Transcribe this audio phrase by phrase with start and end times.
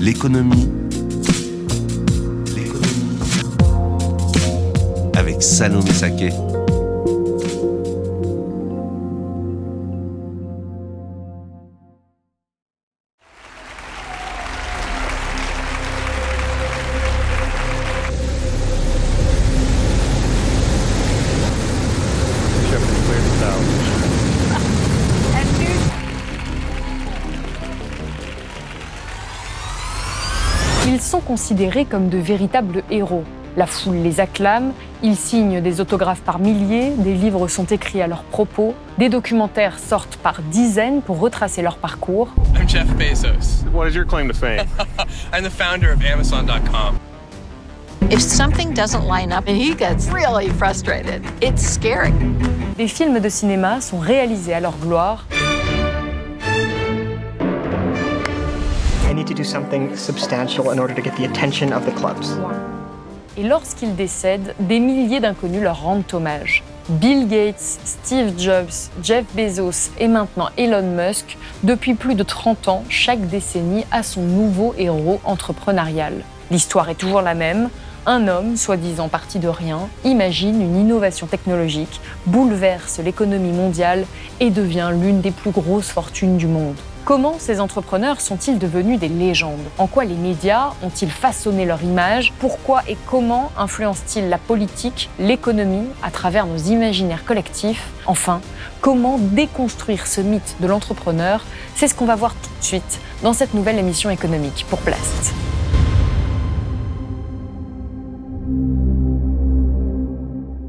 [0.00, 0.68] L'économie.
[2.54, 3.18] L'économie.
[5.16, 6.30] Avec Salomé Saké.
[31.28, 33.22] Considérés comme de véritables héros.
[33.54, 38.06] La foule les acclame, ils signent des autographes par milliers, des livres sont écrits à
[38.06, 42.28] leur propos, des documentaires sortent par dizaines pour retracer leur parcours.
[42.56, 43.66] I'm Jeff Bezos.
[43.74, 44.66] What is your claim to fame?
[45.34, 46.98] I'm the founder of Amazon.com.
[48.10, 52.12] If something doesn't line up and he gets really frustrated, it's scary.
[52.78, 55.26] Les films de cinéma sont réalisés à leur gloire.
[59.18, 62.38] Need to do something substantial in order to get the attention of the clubs.
[63.36, 66.64] Et lorsqu'ils décèdent, des milliers d'inconnus leur rendent hommage.
[66.88, 72.84] Bill Gates, Steve Jobs, Jeff Bezos et maintenant Elon Musk, depuis plus de 30 ans,
[72.88, 76.24] chaque décennie a son nouveau héros entrepreneurial.
[76.50, 77.68] L'histoire est toujours la même.
[78.06, 84.06] Un homme, soi-disant parti de rien, imagine une innovation technologique, bouleverse l'économie mondiale
[84.40, 86.76] et devient l'une des plus grosses fortunes du monde.
[87.08, 89.64] Comment ces entrepreneurs sont-ils devenus des légendes?
[89.78, 92.34] En quoi les médias ont-ils façonné leur image?
[92.38, 97.90] Pourquoi et comment influencent-ils la politique, l'économie à travers nos imaginaires collectifs?
[98.04, 98.42] Enfin,
[98.82, 101.46] comment déconstruire ce mythe de l'entrepreneur?
[101.76, 105.34] C'est ce qu'on va voir tout de suite dans cette nouvelle émission économique pour Blast.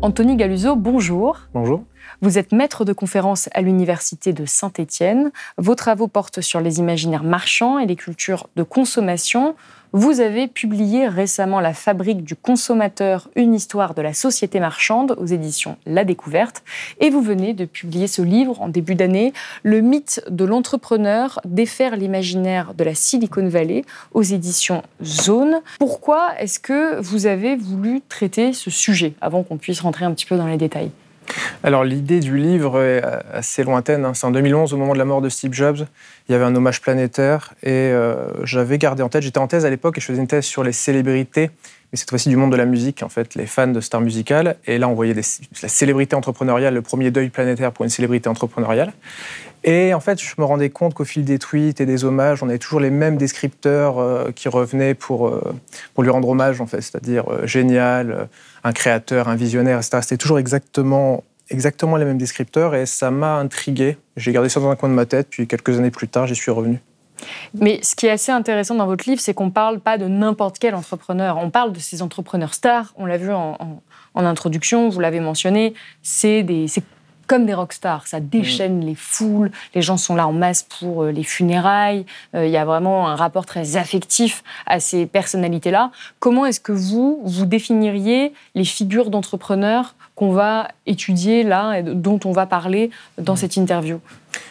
[0.02, 1.38] Anthony Galuso, bonjour.
[1.54, 1.84] Bonjour.
[2.22, 5.32] Vous êtes maître de conférence à l'Université de Saint-Étienne.
[5.58, 9.56] Vos travaux portent sur les imaginaires marchands et les cultures de consommation.
[9.94, 15.28] Vous avez publié récemment La fabrique du consommateur, une histoire de la société marchande aux
[15.28, 16.62] éditions La Découverte.
[17.00, 19.32] Et vous venez de publier ce livre en début d'année,
[19.64, 25.62] Le mythe de l'entrepreneur, défaire l'imaginaire de la Silicon Valley aux éditions Zone.
[25.80, 30.26] Pourquoi est-ce que vous avez voulu traiter ce sujet avant qu'on puisse rentrer un petit
[30.26, 30.92] peu dans les détails?
[31.64, 33.02] Alors l'idée du livre est
[33.34, 34.06] assez lointaine.
[34.06, 34.14] hein.
[34.14, 35.86] C'est en 2011, au moment de la mort de Steve Jobs.
[36.28, 39.66] Il y avait un hommage planétaire et euh, j'avais gardé en tête, j'étais en thèse
[39.66, 41.50] à l'époque et je faisais une thèse sur les célébrités,
[41.92, 44.58] mais cette fois-ci du monde de la musique, en fait, les fans de stars musicales.
[44.68, 45.24] Et là, on voyait la
[45.70, 48.94] célébrité entrepreneuriale, le premier deuil planétaire pour une célébrité entrepreneuriale.
[49.64, 52.50] Et en fait, je me rendais compte qu'au fil des tweets et des hommages, on
[52.50, 55.54] avait toujours les mêmes descripteurs euh, qui revenaient pour, euh,
[55.94, 58.30] pour lui rendre hommage, en fait, c'est-à-dire euh, génial,
[58.64, 60.00] un créateur, un visionnaire, etc.
[60.02, 63.98] C'était toujours exactement, exactement les mêmes descripteurs et ça m'a intrigué.
[64.16, 66.36] J'ai gardé ça dans un coin de ma tête, puis quelques années plus tard, j'y
[66.36, 66.80] suis revenu.
[67.54, 70.08] Mais ce qui est assez intéressant dans votre livre, c'est qu'on ne parle pas de
[70.08, 71.38] n'importe quel entrepreneur.
[71.38, 72.94] On parle de ces entrepreneurs stars.
[72.96, 73.58] On l'a vu en,
[74.16, 75.74] introduction, vous l'avez mentionné.
[76.02, 76.68] C'est des-
[77.30, 78.08] comme des rockstars.
[78.08, 79.52] Ça déchaîne les foules.
[79.76, 82.06] Les gens sont là en masse pour euh, les funérailles.
[82.36, 85.92] Euh, Il y a vraiment un rapport très affectif à ces personnalités-là.
[86.20, 92.20] Comment est-ce que vous, vous définiriez les figures d'entrepreneurs qu'on va étudier là et dont
[92.26, 94.02] on va parler dans cette interview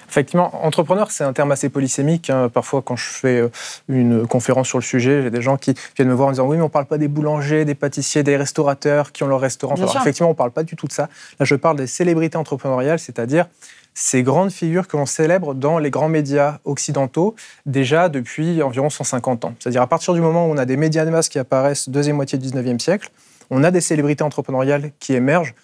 [0.08, 2.30] Effectivement, entrepreneur, c'est un terme assez polysémique.
[2.30, 2.48] hein.
[2.48, 3.50] Parfois, quand je fais euh,
[3.90, 6.56] une conférence sur le sujet, j'ai des gens qui viennent me voir en disant Oui,
[6.56, 9.74] mais on ne parle pas des boulangers, des pâtissiers, des restaurateurs qui ont leur restaurant.
[9.74, 11.10] Alors, effectivement, on ne parle pas du tout de ça.
[11.38, 13.44] Là, je parle des célébrités entrepreneuriales, c'est-à-dire
[13.92, 17.34] ces grandes figures que l'on célèbre dans les grands médias occidentaux
[17.66, 19.54] déjà depuis environ 150 ans.
[19.60, 22.16] C'est-à-dire à partir du moment où on a des médias de masse qui apparaissent deuxième
[22.16, 23.10] moitié du 19e siècle,
[23.50, 25.54] on a des célébrités entrepreneuriales qui émergent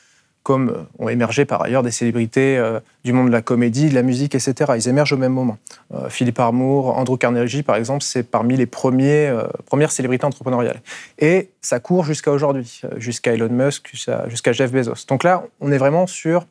[0.45, 3.95] comme euh, ont émergé par ailleurs des célébrités euh, du monde de la comédie, de
[3.95, 4.73] la musique, etc.
[4.77, 5.57] Ils émergent au même moment.
[5.93, 9.33] Euh, Philippe Armour, Andrew Carnegie, par exemple, c'est parmi les premiers,
[9.67, 10.81] premières célébrités entrepreneuriales.
[11.19, 13.91] Et ça court jusqu'à aujourd'hui, jusqu'à Elon Musk,
[14.29, 15.07] jusqu'à Jeff Bezos.
[15.09, 16.47] Donc là, on est vraiment sur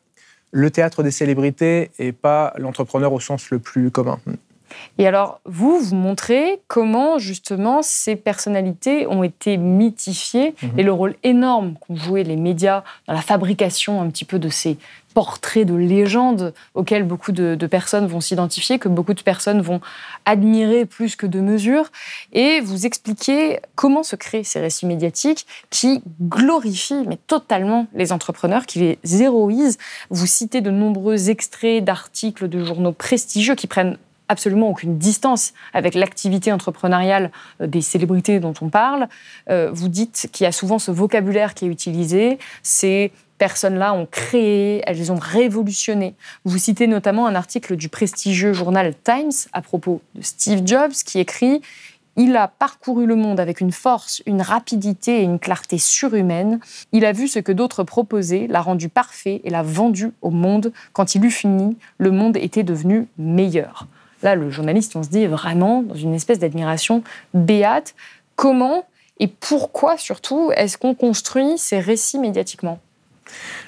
[0.50, 4.18] le théâtre des célébrités et pas l'entrepreneur au sens le plus commun.
[4.98, 10.78] Et alors, vous, vous montrez comment justement ces personnalités ont été mythifiées Mhm.
[10.78, 14.48] et le rôle énorme qu'ont joué les médias dans la fabrication un petit peu de
[14.48, 14.76] ces
[15.14, 19.80] portraits de légendes auxquels beaucoup de, de personnes vont s'identifier, que beaucoup de personnes vont
[20.24, 21.86] admirer plus que de mesure.
[22.32, 28.66] Et vous expliquez comment se créent ces récits médiatiques qui glorifient mais totalement les entrepreneurs,
[28.66, 29.78] qui les héroïsent.
[30.10, 33.96] Vous citez de nombreux extraits d'articles de journaux prestigieux qui prennent
[34.28, 37.30] absolument aucune distance avec l'activité entrepreneuriale
[37.60, 39.08] euh, des célébrités dont on parle.
[39.50, 42.38] Euh, vous dites qu'il y a souvent ce vocabulaire qui est utilisé.
[42.62, 46.14] Ces personnes-là ont créé, elles ont révolutionné.
[46.44, 51.18] Vous citez notamment un article du prestigieux journal Times à propos de Steve Jobs qui
[51.18, 51.60] écrit
[52.16, 56.60] il a parcouru le monde avec une force, une rapidité et une clarté surhumaines.
[56.92, 60.72] Il a vu ce que d'autres proposaient, l'a rendu parfait et l'a vendu au monde.
[60.92, 63.88] Quand il eut fini, le monde était devenu meilleur.
[64.24, 67.04] Là, le journaliste, on se dit vraiment dans une espèce d'admiration
[67.34, 67.94] béate.
[68.36, 68.84] Comment
[69.20, 72.80] et pourquoi surtout est-ce qu'on construit ces récits médiatiquement?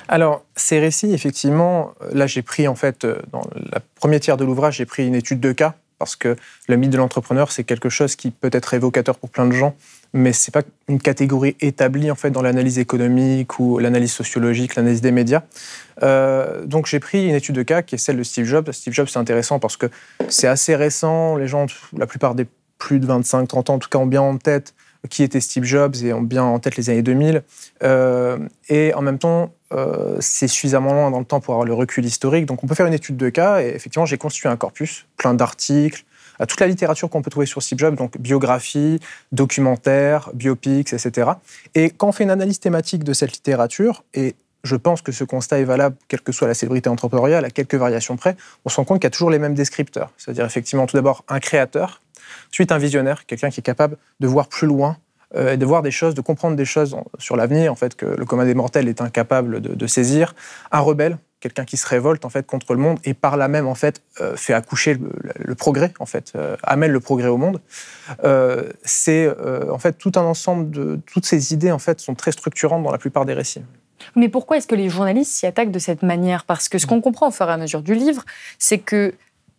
[0.08, 4.44] Alors, ces récits, effectivement, là, j'ai pris, en fait, euh, dans la première tiers de
[4.44, 6.36] l'ouvrage, j'ai pris une étude de cas, parce que
[6.68, 9.74] le mythe de l'entrepreneur, c'est quelque chose qui peut être évocateur pour plein de gens,
[10.12, 15.00] mais c'est pas une catégorie établie, en fait, dans l'analyse économique ou l'analyse sociologique, l'analyse
[15.00, 15.42] des médias.
[16.02, 18.70] Euh, donc, j'ai pris une étude de cas qui est celle de Steve Jobs.
[18.72, 19.86] Steve Jobs, c'est intéressant parce que
[20.28, 21.36] c'est assez récent.
[21.36, 21.66] Les gens,
[21.96, 22.46] la plupart des
[22.78, 24.74] plus de 25, 30 ans, en tout cas, ont bien en tête
[25.08, 27.42] qui était Steve Jobs et ont bien en tête les années 2000.
[27.82, 28.38] Euh,
[28.68, 32.04] et en même temps, euh, c'est suffisamment loin dans le temps pour avoir le recul
[32.04, 32.46] historique.
[32.46, 35.34] Donc on peut faire une étude de cas et effectivement, j'ai constitué un corpus, plein
[35.34, 36.04] d'articles,
[36.38, 39.00] à toute la littérature qu'on peut trouver sur Steve Jobs, donc biographie,
[39.32, 41.30] documentaires, biopics, etc.
[41.74, 44.34] Et quand on fait une analyse thématique de cette littérature, et
[44.64, 47.74] je pense que ce constat est valable, quelle que soit la célébrité entrepreneuriale, à quelques
[47.74, 50.10] variations près, on se rend compte qu'il y a toujours les mêmes descripteurs.
[50.16, 52.00] C'est-à-dire effectivement, tout d'abord, un créateur,
[52.50, 54.96] ensuite un visionnaire, quelqu'un qui est capable de voir plus loin,
[55.34, 58.06] euh, et de voir des choses, de comprendre des choses sur l'avenir, en fait, que
[58.06, 60.34] le commun des mortels est incapable de saisir.
[60.70, 63.66] Un rebelle, quelqu'un qui se révolte en fait contre le monde et par là même
[63.66, 67.36] en fait euh, fait accoucher le, le progrès en fait, euh, amène le progrès au
[67.36, 67.60] monde.
[68.24, 69.28] Euh, c'est
[69.70, 72.90] en fait tout un ensemble de toutes ces idées en fait sont très structurantes dans
[72.92, 73.62] la plupart des récits.
[74.14, 76.44] Mais pourquoi est-ce que les journalistes s'y attaquent de cette manière?
[76.44, 78.24] Parce que ce qu'on comprend au fur et à mesure du livre,
[78.58, 79.14] c'est que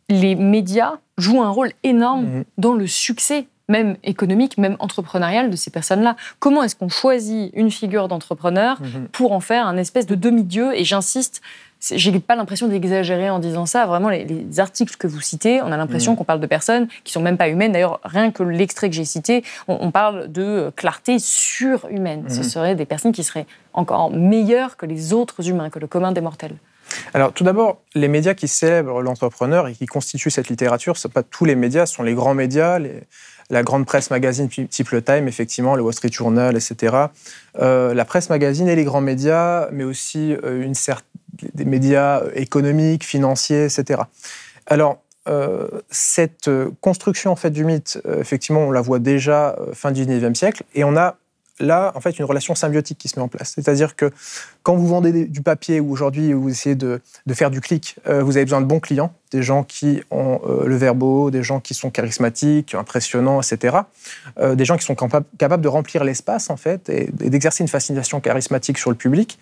[0.09, 2.43] les médias jouent un rôle énorme Mhm.
[2.57, 6.15] dans le succès, même économique, même entrepreneurial de ces personnes-là.
[6.39, 8.79] Comment est-ce qu'on choisit une figure d'entrepreneur
[9.11, 11.41] pour en faire un espèce de demi-dieu Et j'insiste,
[11.81, 13.85] j'ai pas l'impression d'exagérer en disant ça.
[13.85, 16.17] Vraiment, les, les articles que vous citez, on a l'impression Mhm.
[16.17, 17.71] qu'on parle de personnes qui sont même pas humaines.
[17.73, 22.29] D'ailleurs, rien que l'extrait que j'ai cité, on, on parle de clarté surhumaine.
[22.29, 22.43] Ce Mhm.
[22.43, 26.21] seraient des personnes qui seraient encore meilleures que les autres humains, que le commun des
[26.21, 26.55] mortels.
[27.13, 31.23] Alors tout d'abord, les médias qui célèbrent l'entrepreneur et qui constituent cette littérature, ce pas
[31.23, 32.79] tous les médias, ce sont les grands médias,
[33.49, 36.95] la grande presse magazine type le Time, effectivement, le Wall Street Journal, etc.
[37.59, 40.73] Euh, la presse magazine et les grands médias, mais aussi euh, une
[41.53, 44.01] des médias euh, économiques, financiers, etc.
[44.65, 45.01] Alors,
[45.89, 46.49] cette
[46.79, 50.85] construction en fait du mythe, effectivement, on la voit déjà fin du 19e siècle, et
[50.85, 51.17] on a
[51.59, 53.53] là en fait une relation symbiotique qui se met en place.
[53.55, 54.11] C'est-à-dire que
[54.63, 57.01] quand vous vendez du papier ou aujourd'hui vous essayez de,
[57.31, 60.65] faire du clic, euh, vous avez besoin de bons clients, des gens qui ont euh,
[60.65, 63.77] le verbo, des gens qui sont charismatiques, impressionnants, etc.
[64.39, 68.19] Euh, des gens qui sont capables de remplir l'espace en fait et, d'exercer une fascination
[68.21, 69.37] charismatique sur le public.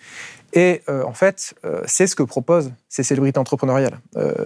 [0.52, 1.54] Et euh, en fait,
[1.86, 3.98] c'est ce que proposent ces célébrités entrepreneuriales.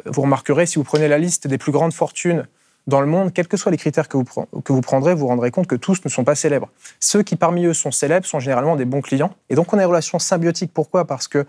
[0.07, 2.47] Vous remarquerez, si vous prenez la liste des plus grandes fortunes
[2.91, 5.29] dans le monde, quels que soient les critères que vous, que vous prendrez, vous vous
[5.29, 6.69] rendrez compte que tous ne sont pas célèbres.
[6.99, 9.33] Ceux qui parmi eux sont célèbres sont généralement des bons clients.
[9.49, 10.73] Et donc on a une relation symbiotique.
[10.75, 11.07] Pourquoi?
[11.07, 11.47] Parce que,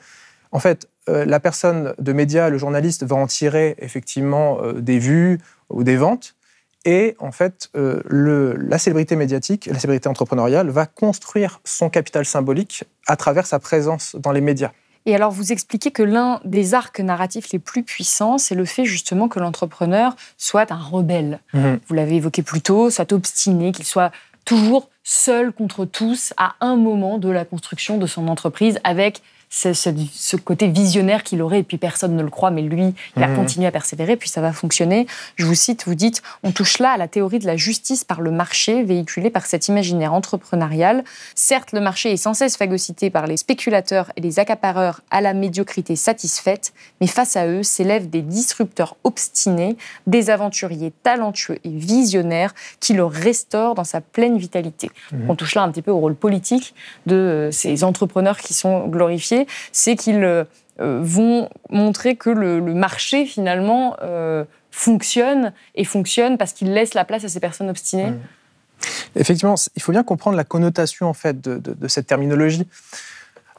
[0.53, 4.99] en fait, euh, la personne de médias, le journaliste, va en tirer effectivement euh, des
[4.99, 5.39] vues
[5.69, 6.35] ou des ventes.
[6.85, 12.85] Et en fait, euh, la célébrité médiatique, la célébrité entrepreneuriale va construire son capital symbolique
[13.07, 14.71] à travers sa présence dans les médias.
[15.05, 18.85] Et alors, vous expliquez que l'un des arcs narratifs les plus puissants, c'est le fait
[18.85, 21.39] justement que l'entrepreneur soit un rebelle.
[21.53, 24.11] Vous l'avez évoqué plus tôt, soit obstiné, qu'il soit
[24.45, 29.21] toujours seul contre tous à un moment de la construction de son entreprise avec
[29.53, 32.93] ce, ce- ce côté visionnaire qu'il aurait, et puis personne ne le croit, mais lui,
[33.17, 33.35] il va Mhm.
[33.35, 35.05] continuer à persévérer, puis ça va fonctionner.
[35.35, 38.21] Je vous cite, vous dites, on touche là à la théorie de la justice par
[38.21, 41.03] le marché, véhiculée par cet imaginaire entrepreneurial.
[41.35, 45.33] Certes, le marché est sans cesse phagocyté par les spéculateurs et les accapareurs à la
[45.33, 49.75] médiocrité satisfaite, mais face à eux s'élèvent des disrupteurs obstinés,
[50.07, 54.89] des aventuriers talentueux et visionnaires qui le restaurent dans sa pleine vitalité.
[55.11, 55.29] Mhm.
[55.29, 56.73] On touche là un petit peu au rôle politique
[57.05, 59.40] de euh, ces entrepreneurs qui sont glorifiés,
[59.71, 60.45] c'est qu'ils
[60.81, 67.05] euh, vont montrer que le, marché finalement euh, fonctionne et fonctionne parce qu'il laisse la
[67.05, 68.11] place à ces personnes obstinées.
[68.11, 68.19] Mm.
[69.15, 72.65] Effectivement, il faut bien comprendre la connotation en fait de, cette terminologie.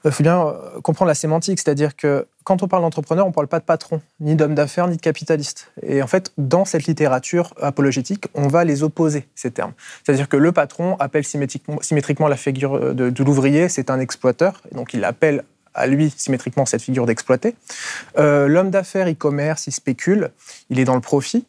[0.05, 3.35] Il faut bien euh, comprendre la sémantique, c'est-à-dire que quand on parle d'entrepreneur, on ne
[3.35, 5.71] parle pas de patron, ni d'homme d'affaires, ni de capitaliste.
[5.83, 9.75] Et en fait, dans cette littérature apologétique, on va les opposer, ces termes.
[10.03, 15.05] C'est-à-dire que le patron appelle symétriquement, la figure de, l'ouvrier, c'est un exploiteur, donc il
[15.05, 17.55] appelle à lui symétriquement cette figure d'exploité.
[18.19, 20.31] Euh, l'homme d'affaires, il commerce, il spécule,
[20.71, 21.47] il est dans le profit.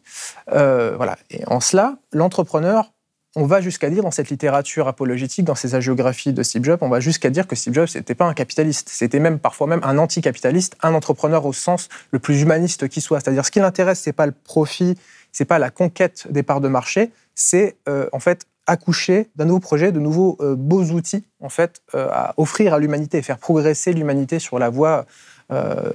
[0.48, 1.16] voilà.
[1.30, 2.90] Et en cela, l'entrepreneur
[3.36, 6.88] on va jusqu'à dire dans cette littérature apologétique, dans ces hagiographies de Steve Jobs, on
[6.88, 9.98] va jusqu'à dire que Steve Jobs n'était pas un capitaliste, c'était même parfois même un
[9.98, 13.20] anticapitaliste, un entrepreneur au sens le plus humaniste qui soit.
[13.20, 14.96] C'est-à-dire ce qui l'intéresse, c'est pas le profit,
[15.32, 19.60] c'est pas la conquête des parts de marché, c'est euh, en fait accoucher d'un nouveau
[19.60, 23.38] projet, de nouveaux euh, beaux outils en fait euh, à offrir à l'humanité et faire
[23.38, 25.06] progresser l'humanité sur la voie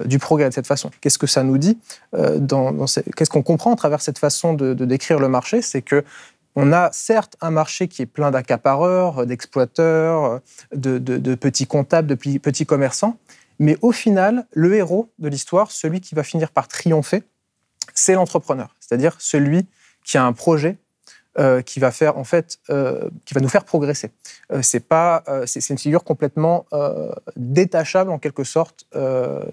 [0.06, 0.90] du progrès de cette façon.
[1.00, 1.76] Qu'est-ce que ça nous dit
[2.12, 5.60] Qu'est-ce qu'on comprend à travers cette façon de, de décrire le marché?
[5.60, 6.04] C'est que
[6.56, 10.40] on a certes un marché qui est plein d'accapareurs, d'exploiteurs,
[10.74, 13.18] de, petits comptables, de petits commerçants,
[13.58, 17.22] mais au final, le héros de l'histoire, celui qui va finir par triompher,
[17.94, 19.66] c'est l'entrepreneur, c'est-à-dire celui
[20.04, 20.78] qui a un projet
[21.38, 24.10] euh, qui va faire en fait, euh, qui va nous faire progresser.
[24.52, 26.66] Euh, c'est pas, c'est une figure complètement
[27.36, 28.84] détachable en quelque sorte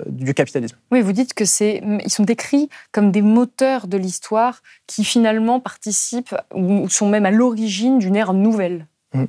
[0.07, 0.75] du capitalisme.
[0.91, 5.59] Oui, vous dites que c'est, ils sont décrits comme des moteurs de l'histoire qui finalement
[5.59, 8.87] participent ou sont même à l'origine d'une ère nouvelle.
[9.13, 9.25] Mmh.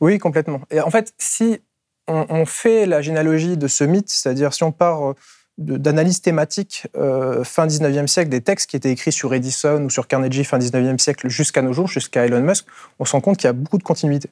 [0.00, 0.62] Oui, complètement.
[0.70, 1.60] Et en fait, si
[2.08, 5.14] on, on fait la généalogie de ce mythe, c'est-à-dire si on part
[5.64, 10.06] d'analyse thématique euh, fin 19e siècle, des textes qui étaient écrits sur Edison ou sur
[10.06, 12.66] Carnegie fin 19e siècle jusqu'à nos jours, jusqu'à Elon Musk,
[12.98, 14.30] on se rend compte qu'il y a beaucoup de continuité.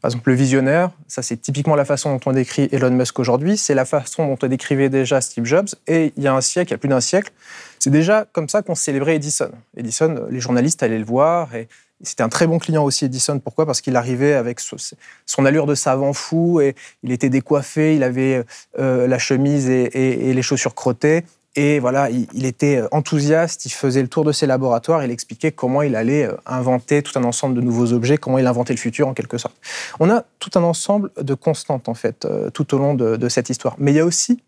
[0.00, 3.58] Par exemple, le visionnaire, ça c'est typiquement la façon dont on décrit Elon Musk aujourd'hui,
[3.58, 6.70] c'est la façon dont on décrivait déjà Steve Jobs, et il y a un siècle,
[6.70, 7.32] il y a plus d'un siècle,
[7.78, 9.50] c'est déjà comme ça qu'on célébrait Edison.
[9.76, 11.68] Edison, les journalistes allaient le voir, et
[12.02, 13.38] c'était un très bon client aussi, Edison.
[13.38, 13.66] Pourquoi?
[13.66, 18.44] Parce qu'il arrivait avec son allure de savant fou et il était décoiffé, il avait
[18.78, 21.24] euh, la chemise et, les chaussures crottées.
[21.56, 25.82] Et voilà, il, était enthousiaste, il faisait le tour de ses laboratoires, il expliquait comment
[25.82, 29.08] il allait euh, inventer tout un ensemble de nouveaux objets, comment il inventait le futur
[29.08, 29.56] en quelque sorte.
[29.98, 33.50] On a tout un ensemble de constantes en fait euh, tout au long de, cette
[33.50, 33.74] histoire.
[33.78, 34.42] Mais il y a aussi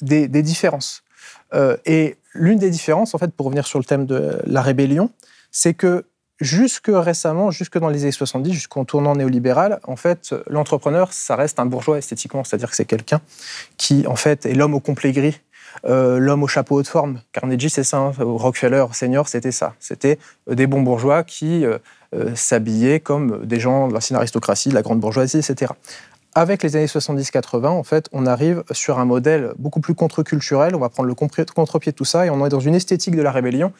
[0.00, 1.04] des, différences.
[1.84, 5.10] et l'une des différences, en fait, pour revenir sur le thème de la rébellion,
[5.52, 6.06] c'est que
[6.40, 11.60] jusque récemment, jusque dans les années 70, jusqu'en tournant néolibéral, en fait, l'entrepreneur, ça reste
[11.60, 13.20] un bourgeois esthétiquement, c'est-à-dire que c'est quelqu'un
[13.76, 15.40] qui, en fait, est l'homme au complet gris,
[15.86, 17.20] euh, l'homme au chapeau haute forme.
[17.32, 17.98] Carnegie, c'est ça.
[17.98, 18.12] Hein.
[18.18, 19.74] Rockefeller senior, c'était ça.
[19.78, 20.18] C'était
[20.50, 21.78] euh, des bons bourgeois qui euh,
[22.34, 25.72] s'habillaient comme des gens de l'ancienne aristocratie, de la grande bourgeoisie, etc.
[26.34, 30.74] Avec les années 70-80, en fait, on arrive sur un modèle beaucoup plus contre-culturel.
[30.74, 33.22] On va prendre le contre-pied de tout ça et on est dans une esthétique de
[33.22, 33.72] la rébellion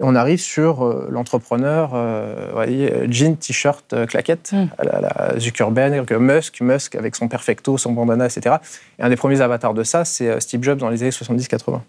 [0.00, 4.66] on arrive sur euh, l'entrepreneur, euh, voyez, jean, t-shirt, euh, claquette, mm.
[4.78, 8.56] à la, Zuckerberg, Musk, Musk avec son perfecto, son bandana, etc.
[8.98, 11.80] Et un des premiers avatars de ça, c'est Steve Jobs dans les années 70-80.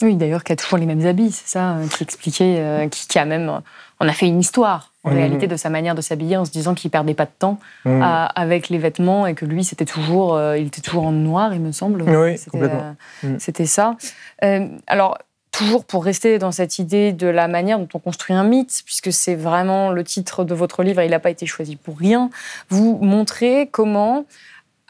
[0.00, 3.60] Oui, d'ailleurs, qui a toujours les mêmes habits, c'est ça, qui expliquait, qui, a même,
[3.98, 5.14] on a fait une histoire en mm.
[5.14, 8.02] réalité de sa manière de s'habiller en se disant qu'il perdait pas de temps mm.
[8.34, 11.72] avec les vêtements et que lui, c'était toujours, il était toujours en noir, il me
[11.72, 12.02] semble.
[12.02, 12.94] Oui, complètement.
[13.38, 13.96] C'était ça.
[14.86, 15.18] alors,
[15.58, 19.12] toujours pour rester dans cette idée de la manière dont on construit un mythe, puisque
[19.12, 22.30] c'est vraiment le titre de votre livre, il n'a pas été choisi pour rien,
[22.68, 24.24] vous montrez comment,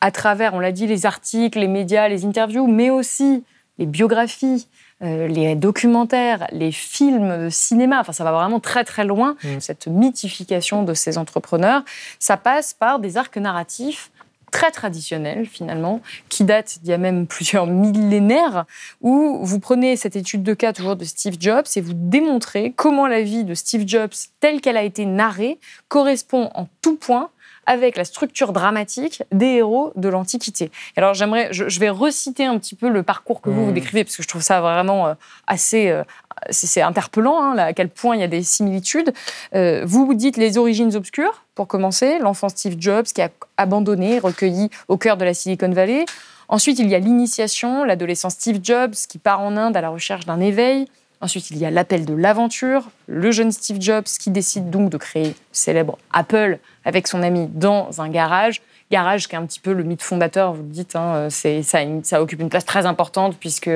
[0.03, 3.45] à travers, on l'a dit, les articles, les médias, les interviews, mais aussi
[3.79, 4.69] les biographies,
[5.03, 9.61] euh, les documentaires, les films de cinéma, enfin ça va vraiment très très loin, mm.
[9.61, 11.83] cette mythification de ces entrepreneurs,
[12.19, 14.11] ça passe par des arcs narratifs
[14.50, 18.64] très traditionnel finalement, qui date d'il y a même plusieurs millénaires,
[19.00, 23.07] où vous prenez cette étude de cas toujours de Steve Jobs et vous démontrez comment
[23.07, 27.31] la vie de Steve Jobs, telle qu'elle a été narrée, correspond en tout point
[27.69, 30.73] avec la structure dramatique des héros de l'Antiquité.
[30.97, 33.75] Alors j'aimerais, je, vais reciter un petit peu le parcours que vous, vous mmh.
[33.75, 35.15] décrivez, parce que je trouve ça vraiment euh,
[35.47, 36.03] assez euh,
[36.51, 39.13] c'est interpellant hein, à quel point il y a des similitudes.
[39.55, 44.19] Euh, vous vous dites les origines obscures, pour commencer, l'enfant Steve Jobs qui a abandonné,
[44.19, 46.05] recueilli au cœur de la Silicon Valley.
[46.49, 50.25] Ensuite, il y a l'initiation, l'adolescent Steve Jobs qui part en Inde à la recherche
[50.25, 50.87] d'un éveil.
[51.21, 54.97] Ensuite, il y a l'appel de l'aventure, le jeune Steve Jobs qui décide donc de
[54.97, 58.63] créer le célèbre Apple avec son ami dans un garage.
[58.91, 62.41] Garage qui est un petit peu le mythe fondateur, vous le dites, hein, ça, occupe
[62.41, 63.71] une place très importante puisque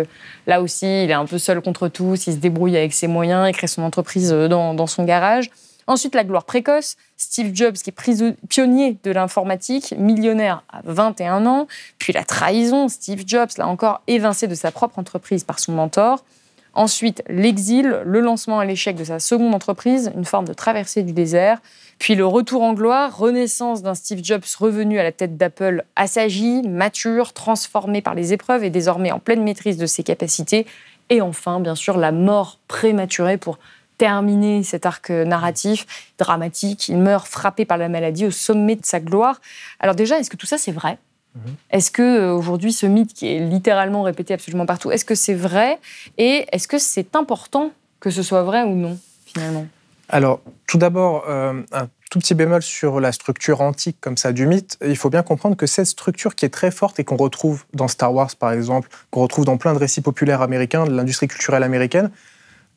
[0.46, 3.48] là aussi, il est un peu seul contre tous, il se débrouille avec ses moyens,
[3.48, 5.50] il crée son entreprise euh, dans, dans son garage.
[5.86, 11.66] Ensuite, la gloire précoce, Steve Jobs qui est pionnier de l'informatique, millionnaire à 21 ans.
[11.98, 16.24] Puis la trahison, Steve Jobs, là encore, évincé de sa propre entreprise par son mentor.
[16.74, 21.12] Ensuite, l'exil, le lancement à l'échec de sa seconde entreprise, une forme de traversée du
[21.12, 21.60] désert.
[21.98, 26.62] Puis le retour en gloire, renaissance d'un Steve Jobs revenu à la tête d'Apple, assagi,
[26.62, 30.66] mature, transformé par les épreuves et désormais en pleine maîtrise de ses capacités.
[31.10, 33.58] Et enfin, bien sûr, la mort prématurée pour
[33.98, 35.86] terminer cet arc narratif
[36.18, 36.88] dramatique.
[36.88, 39.40] Il meurt frappé par la maladie au sommet de sa gloire.
[39.78, 40.98] Alors déjà, est-ce que tout ça c'est vrai?
[41.34, 41.54] Mhm.
[41.70, 45.34] Est-ce que euh, aujourd'hui ce mythe qui est littéralement répété absolument partout, est-ce que c'est
[45.34, 45.78] vrai
[46.18, 49.66] et est-ce que c'est important que ce soit vrai ou non finalement?
[50.08, 54.46] Alors tout d'abord euh, un tout petit bémol sur la structure antique comme ça du
[54.46, 54.76] mythe.
[54.84, 57.88] Il faut bien comprendre que cette structure qui est très forte et qu'on retrouve dans
[57.88, 61.62] Star Wars par exemple, qu'on retrouve dans plein de récits populaires américains, de l'industrie culturelle
[61.62, 62.10] américaine.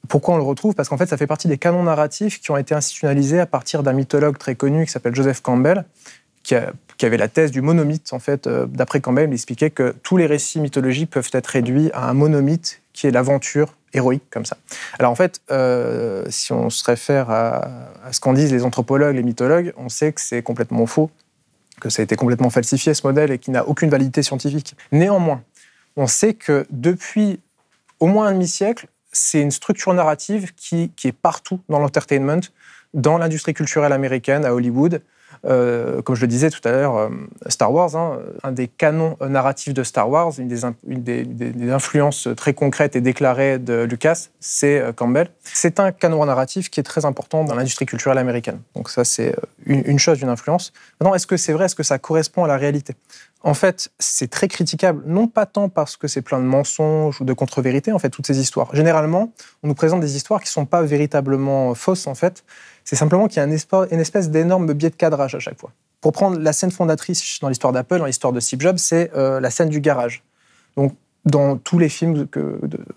[0.07, 0.75] Pourquoi on le retrouve?
[0.75, 3.83] Parce qu'en fait, ça fait partie des canons narratifs qui ont été institutionnalisés à partir
[3.83, 5.83] d'un mythologue très connu qui s'appelle Joseph Campbell,
[6.43, 6.55] qui,
[7.03, 10.25] avait la thèse du monomythe, en fait, euh, d'après Campbell, il expliquait que tous les
[10.25, 14.57] récits mythologiques peuvent être réduits à un monomythe qui est l'aventure héroïque, comme ça.
[14.99, 17.67] Alors en fait, euh, si on se réfère à,
[18.11, 21.09] ce qu'en disent les anthropologues, les mythologues, on sait que c'est complètement faux,
[21.81, 24.75] que ça a été complètement falsifié, ce modèle, et qu'il n'a aucune validité scientifique.
[24.91, 25.43] Néanmoins,
[25.97, 27.39] on sait que depuis
[27.99, 32.41] au moins un demi-siècle, c'est une structure narrative qui, qui est partout dans l'entertainment,
[32.93, 35.01] dans l'industrie culturelle américaine, à Hollywood,
[35.45, 37.09] euh, comme je le disais tout à l'heure, euh,
[37.47, 42.95] Star Wars, hein, un des canons narratifs de Star Wars, une, des, influences très concrètes
[42.95, 45.29] et déclarées de Lucas, c'est euh, Campbell.
[45.43, 48.59] C'est un canon narratif qui est très important dans l'industrie culturelle américaine.
[48.75, 50.73] Donc ça, c'est une, chose, une influence.
[50.99, 51.65] Maintenant, est-ce que c'est vrai?
[51.65, 52.95] Est-ce que ça correspond à la réalité?
[53.43, 57.25] En fait, c'est très critiquable, non pas tant parce que c'est plein de mensonges ou
[57.25, 58.73] de contre-vérités, en fait, toutes ces histoires.
[58.73, 62.43] Généralement, on nous présente des histoires qui ne sont pas véritablement fausses, en fait,
[62.85, 65.71] c'est simplement qu'il y a une espèce d'énorme biais de cadrage à chaque fois.
[66.01, 69.39] Pour prendre la scène fondatrice dans l'histoire d'Apple, dans l'histoire de Steve Jobs, c'est euh,
[69.39, 70.23] la scène du garage.
[70.77, 70.93] Donc,
[71.25, 72.27] dans tous les films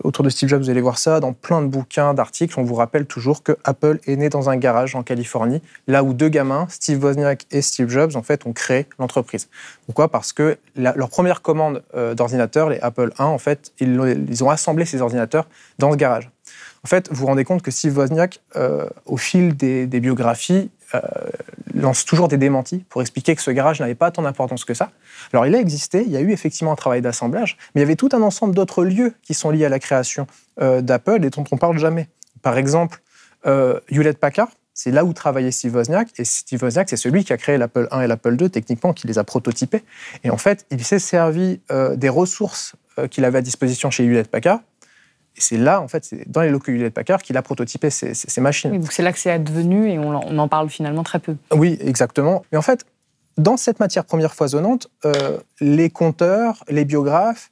[0.03, 2.75] autour de Steve Jobs, vous allez voir ça, dans plein de bouquins, d'articles, on vous
[2.75, 6.67] rappelle toujours que Apple est né dans un garage en Californie, là où deux gamins,
[6.69, 9.49] Steve Wozniak et Steve Jobs, en fait, ont créé l'entreprise.
[9.87, 10.09] Pourquoi?
[10.09, 14.85] Parce que leur première commande euh, d'ordinateur, les Apple I, en fait, ils, ont assemblé
[14.85, 15.47] ces ordinateurs
[15.79, 16.29] dans ce garage.
[16.83, 20.99] En fait, vous vous rendez compte que Steve Wozniak, euh, au fil des, biographies, euh,
[21.73, 24.91] lance toujours des démentis pour expliquer que ce garage n'avait pas tant d'importance que ça.
[25.33, 27.85] Alors, il a existé, il y a eu effectivement un travail d'assemblage, mais il y
[27.85, 30.25] avait tout un ensemble d'autres lieux qui sont liés à la création
[30.61, 32.07] euh, d'Apple et dont on ne parle jamais.
[32.41, 33.01] Par exemple,
[33.45, 37.37] Hewlett Packard, c'est là où travaillait Steve Wozniak, et Steve Wozniak, c'est celui qui a
[37.37, 39.83] créé l'Apple 1 et l'Apple 2, techniquement, qui les a prototypés.
[40.23, 41.59] Et en fait, il s'est servi
[41.95, 42.75] des ressources
[43.11, 44.59] qu'il avait à disposition chez Hewlett Packard
[45.35, 48.41] et c'est là, en fait, c'est dans les locaux Hewlett Packard qu'il a prototypé ces,
[48.41, 48.77] machines.
[48.77, 51.35] donc c'est là que c'est advenu et on, en parle finalement très peu.
[51.53, 52.43] Oui, exactement.
[52.51, 52.85] Mais en fait,
[53.37, 57.51] dans cette matière première foisonnante, euh, les conteurs, les biographes,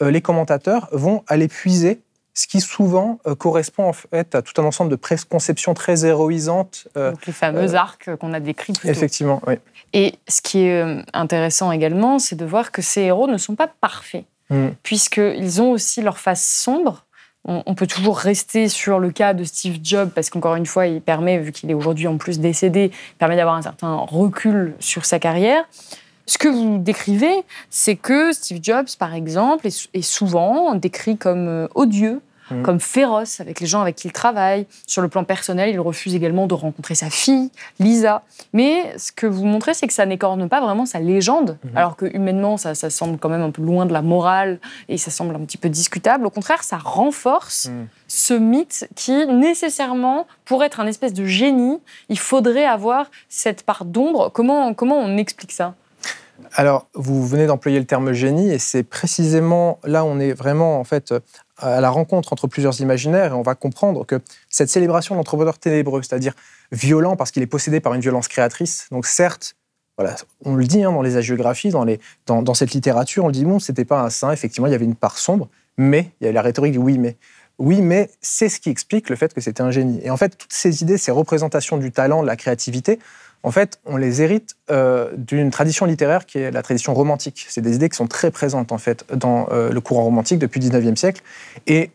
[0.00, 2.00] euh, les commentateurs vont aller puiser
[2.32, 6.88] ce qui souvent euh, correspond en fait à tout un ensemble de préconceptions très héroïsantes.
[6.94, 8.92] Donc les fameux arcs qu'on a décrits plus tôt.
[8.92, 9.54] Effectivement, oui.
[9.92, 13.68] Et ce qui est intéressant également, c'est de voir que ces héros ne sont pas
[13.68, 14.68] parfaits, mm.
[14.82, 17.05] puisqu'ils ont aussi leur face sombre,
[17.46, 21.00] on, peut toujours rester sur le cas de Steve Jobs parce qu'encore une fois, il
[21.00, 25.18] permet, vu qu'il est aujourd'hui en plus décédé, permet d'avoir un certain recul sur sa
[25.18, 25.64] carrière.
[26.26, 31.68] Ce que vous décrivez, c'est que Steve Jobs, par exemple, est souvent décrit comme euh,
[31.76, 32.62] odieux, Mm.
[32.62, 34.66] comme féroce avec les gens avec qui il travaille.
[34.86, 38.22] Sur le plan personnel, il refuse également de rencontrer sa fille, Lisa.
[38.52, 41.76] Mais ce que vous montrez, c'est que ça n'écorne pas vraiment sa légende, mm-hmm.
[41.76, 45.10] alors que humainement, ça, semble quand même un peu loin de la morale et ça
[45.10, 46.26] semble un petit peu discutable.
[46.26, 47.86] Au contraire, ça renforce mm.
[48.06, 53.84] ce mythe qui, nécessairement, pour être un espèce de génie, il faudrait avoir cette part
[53.84, 54.30] d'ombre.
[54.32, 55.74] Comment, comment on explique ça?
[56.52, 60.78] Alors, vous venez d'employer le terme génie, et c'est précisément là où on est vraiment
[60.78, 61.14] en fait
[61.58, 65.58] à la rencontre entre plusieurs imaginaires et on va comprendre que cette célébration de l'entrepreneur
[65.58, 66.34] ténébreux, c'est-à-dire
[66.72, 69.56] violent parce qu'il est possédé par une violence créatrice, donc certes,
[69.98, 73.32] voilà, on le dit hein, dans les hagiographies, dans, les, dans, cette littérature, on le
[73.32, 76.24] dit, bon, c'était pas un saint, effectivement, il y avait une part sombre, mais il
[76.24, 77.16] y avait la rhétorique du oui, mais.
[77.58, 79.98] Oui, mais c'est ce qui explique le fait que c'était un génie.
[80.02, 82.98] Et en fait, toutes ces idées, ces représentations du talent, de la créativité,
[83.42, 87.46] en fait, on les hérite euh, d'une tradition littéraire qui est la tradition romantique.
[87.48, 90.60] C'est des idées qui sont très présentes, en fait, dans euh, le courant romantique depuis
[90.60, 91.22] le 19e siècle.
[91.66, 91.90] Et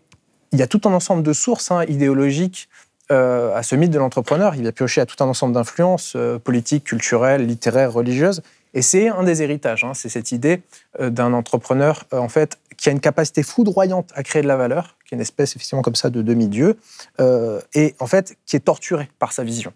[0.54, 2.70] il y a tout un ensemble de sources hein, idéologiques
[3.12, 4.56] euh, à ce mythe de l'entrepreneur.
[4.56, 8.42] Il a pioché à tout un ensemble d'influences politiques, culturelles, littéraires, religieuses.
[8.74, 9.84] Et c'est un des héritages.
[9.84, 9.94] Hein.
[9.94, 10.62] c'est cette idée
[10.98, 15.14] d'un entrepreneur, en fait, qui a une capacité foudroyante à créer de la valeur, qui
[15.14, 16.78] est une espèce effectivement comme ça de demi-dieu,
[17.76, 19.74] et en fait qui est torturé par sa vision.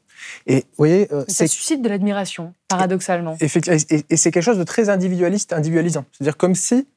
[0.47, 3.38] Et vous voyez, euh, ça suscite de l'admiration, paradoxalement.
[3.39, 3.45] Et,
[4.10, 6.06] et, c'est quelque chose de très individualiste, individualisant.
[6.12, 6.88] C'est-à-dire comme si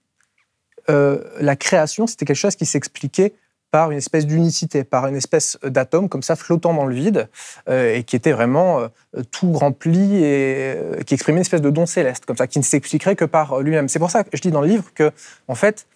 [0.88, 3.34] euh, la création, c'était quelque chose qui s'expliquait
[3.70, 7.28] par une espèce d'unicité, par une espèce d'atome comme ça flottant dans le vide
[7.68, 8.88] euh, et qui était vraiment euh,
[9.30, 12.64] tout rempli et euh, qui exprimait une espèce de don céleste comme ça, qui ne
[12.64, 13.88] s'expliquerait que par lui-même.
[13.88, 15.10] C'est pour ça que je dis dans le livre que,
[15.48, 15.86] en fait,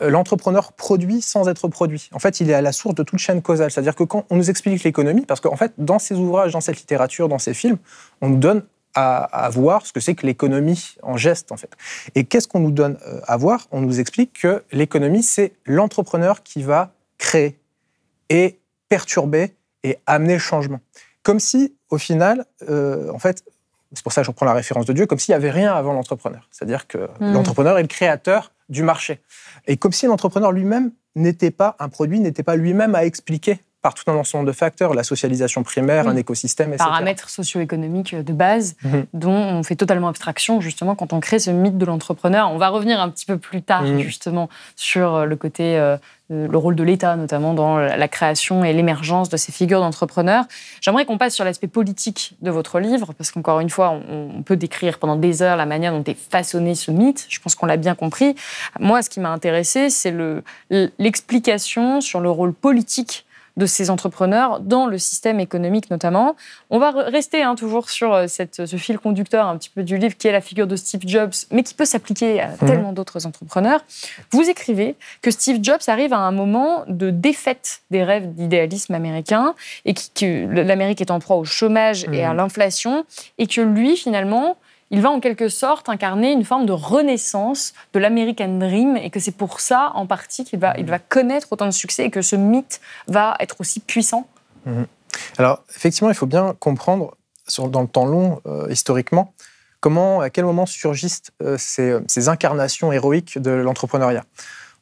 [0.00, 2.08] l'entrepreneur produit sans être produit.
[2.12, 3.70] En fait, il est à la source de toute chaîne causale.
[3.70, 6.78] C'est-à-dire que quand on nous explique l'économie, parce qu'en fait, dans ces ouvrages, dans cette
[6.78, 7.78] littérature, dans ces films,
[8.20, 8.62] on nous donne
[8.94, 11.70] à, à voir ce que c'est que l'économie en geste, en fait.
[12.14, 13.66] Et qu'est-ce qu'on nous donne à voir?
[13.70, 17.58] On nous explique que l'économie, c'est l'entrepreneur qui va créer
[18.30, 18.58] et
[18.88, 20.80] perturber et amener le changement.
[21.22, 23.44] Comme si, au final, euh, en fait,
[23.92, 25.74] c'est pour ça que je reprends la référence de Dieu, comme s'il n'y avait rien
[25.74, 26.48] avant l'entrepreneur.
[26.50, 27.32] C'est-à-dire que Mm.
[27.32, 29.20] l'entrepreneur est le créateur du marché.
[29.66, 33.94] Et comme si l'entrepreneur lui-même n'était pas un produit, n'était pas lui-même à expliquer par
[33.94, 36.10] tout un ensemble de facteurs, la socialisation primaire, Oui.
[36.12, 36.84] un écosystème, etc.
[36.90, 39.06] paramètres socio-économiques de base Mhm.
[39.14, 42.50] dont on fait totalement abstraction justement quand on crée ce mythe de l'entrepreneur.
[42.52, 44.00] On va revenir un petit peu plus tard Mhm.
[44.00, 45.96] justement sur euh, le côté, euh,
[46.30, 50.44] euh, le rôle de l'État notamment dans la création et l'émergence de ces figures d'entrepreneurs.
[50.82, 54.42] J'aimerais qu'on passe sur l'aspect politique de votre livre parce qu'encore une fois, on, on
[54.42, 57.24] peut décrire pendant des heures la manière dont est façonné ce mythe.
[57.30, 58.34] Je pense qu'on l'a bien compris.
[58.80, 60.42] Moi, ce qui m'a intéressé, c'est le-
[60.98, 63.24] l'explication sur le rôle politique
[63.58, 66.36] de ces entrepreneurs dans le système économique notamment.
[66.70, 69.82] On va re- rester hein, toujours sur euh, cette, ce fil conducteur un petit peu
[69.82, 72.92] du livre qui est la figure de Steve Jobs, mais qui peut s'appliquer à tellement
[72.92, 73.80] d'autres entrepreneurs.
[74.30, 79.54] Vous écrivez que Steve Jobs arrive à un moment de défaite des rêves d'idéalisme américain
[79.84, 82.36] et que l'Amérique est en proie au chômage et à Mhm.
[82.36, 83.04] l'inflation
[83.38, 84.56] et que lui finalement
[84.90, 89.20] il va en quelque sorte incarner une forme de renaissance de l'American Dream et que
[89.20, 92.22] c'est pour ça en partie qu'il va, il va connaître autant de succès et que
[92.22, 94.26] ce mythe va être aussi puissant.
[95.36, 97.16] Alors, effectivement, il faut bien comprendre,
[97.58, 99.32] dans le temps long, euh, historiquement,
[99.80, 104.24] comment, à quel moment surgissent euh, ces, ces incarnations héroïques de l'entrepreneuriat.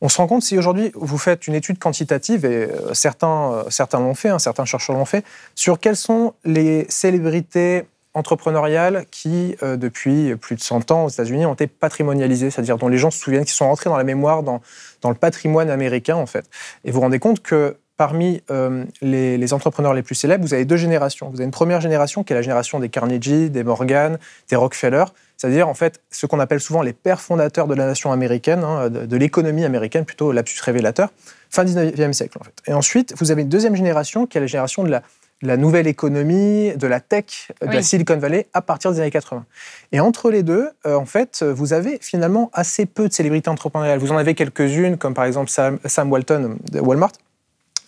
[0.00, 3.98] On se rend compte, si aujourd'hui vous faites une étude quantitative, et euh, certains, certains
[3.98, 9.76] l'ont fait, hein, certains chercheurs l'ont fait, sur quelles sont les célébrités entrepreneuriales qui, euh,
[9.76, 13.18] depuis plus de 100 ans aux États-Unis, ont été patrimonialisées, c'est-à-dire dont les gens se
[13.18, 14.62] souviennent, qui sont rentrés dans la mémoire, dans,
[15.02, 16.46] dans le patrimoine américain, en fait.
[16.84, 20.64] Et vous vous rendez compte que parmi euh, les, entrepreneurs les plus célèbres, vous avez
[20.64, 21.28] deux générations.
[21.28, 25.04] Vous avez une première génération qui est la génération des Carnegie, des Morgan, des Rockefeller,
[25.36, 28.90] c'est-à-dire en fait ce qu'on appelle souvent les pères fondateurs de la nation américaine, hein,
[28.90, 31.08] de, de l'économie américaine, plutôt lapsus révélateur,
[31.48, 32.54] fin 19e siècle en fait.
[32.66, 35.02] Et ensuite, vous avez une deuxième génération qui est la génération de la,
[35.42, 37.82] de la nouvelle économie, de la tech, de la.
[37.82, 39.44] Silicon Valley à partir des années 80.
[39.92, 43.98] Et entre les deux, euh, en fait, vous avez finalement assez peu de célébrités entrepreneuriales.
[43.98, 47.12] Vous en avez quelques-unes, comme par exemple Sam, Sam Walton de Walmart,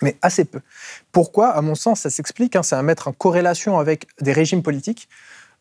[0.02, 0.60] mais assez peu.
[1.12, 4.62] Pourquoi À mon sens, ça s'explique, hein, c'est à mettre en corrélation avec des régimes
[4.62, 5.08] politiques.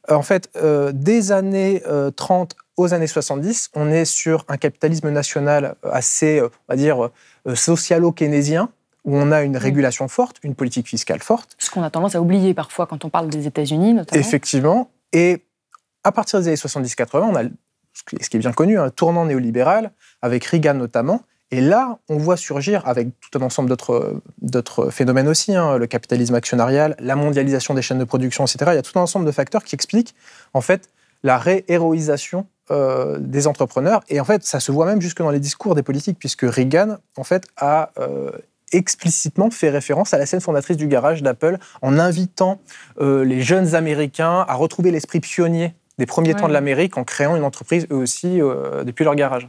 [0.10, 4.58] Euh, En fait, euh, des années euh, 30 aux années 70, on est sur un
[4.58, 7.10] capitalisme national assez, on va dire,
[7.52, 8.70] socialo-keynésien,
[9.08, 12.22] où on a une régulation forte, une politique fiscale forte, Ce qu'on a tendance à
[12.22, 14.22] oublier parfois quand on parle des États-Unis notamment.
[14.22, 14.92] Effectivement.
[15.14, 15.46] Et
[16.04, 17.44] à partir des années 70-80, on a
[17.94, 19.92] ce qui est bien connu, un tournant néolibéral,
[20.22, 21.22] avec Reagan notamment.
[21.50, 25.88] Et là, on voit surgir, avec tout un ensemble d'autres d'autres phénomènes aussi, hein, le
[25.88, 28.72] capitalisme actionnarial, la mondialisation des chaînes de production, etc.
[28.74, 30.14] Il y a tout un ensemble de facteurs qui expliquent,
[30.54, 30.90] en fait,
[31.24, 34.02] la réhéroïsation euh, des entrepreneurs.
[34.10, 36.98] Et en fait, ça se voit même jusque dans les discours des politiques, puisque Reagan,
[37.16, 38.30] en fait, a euh,
[38.72, 42.60] explicitement fait référence à la scène fondatrice du garage d'Apple en invitant
[43.00, 46.40] euh, les jeunes Américains à retrouver l'esprit pionnier des premiers Ouais.
[46.40, 49.48] temps de l'Amérique en créant une entreprise eux aussi euh, depuis leur garage.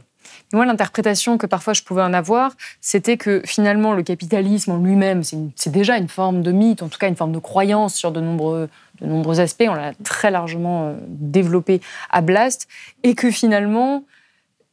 [0.51, 5.21] Moi, l'interprétation que parfois je pouvais en avoir, c'était que finalement, le capitalisme en lui-même,
[5.23, 8.19] c'est déjà une forme de mythe, en tout cas une forme de croyance sur de
[8.19, 8.67] nombreux,
[9.01, 9.65] de nombreux aspects.
[9.67, 12.67] On l'a très largement euh, développé à Blast.
[13.03, 14.03] Et que finalement,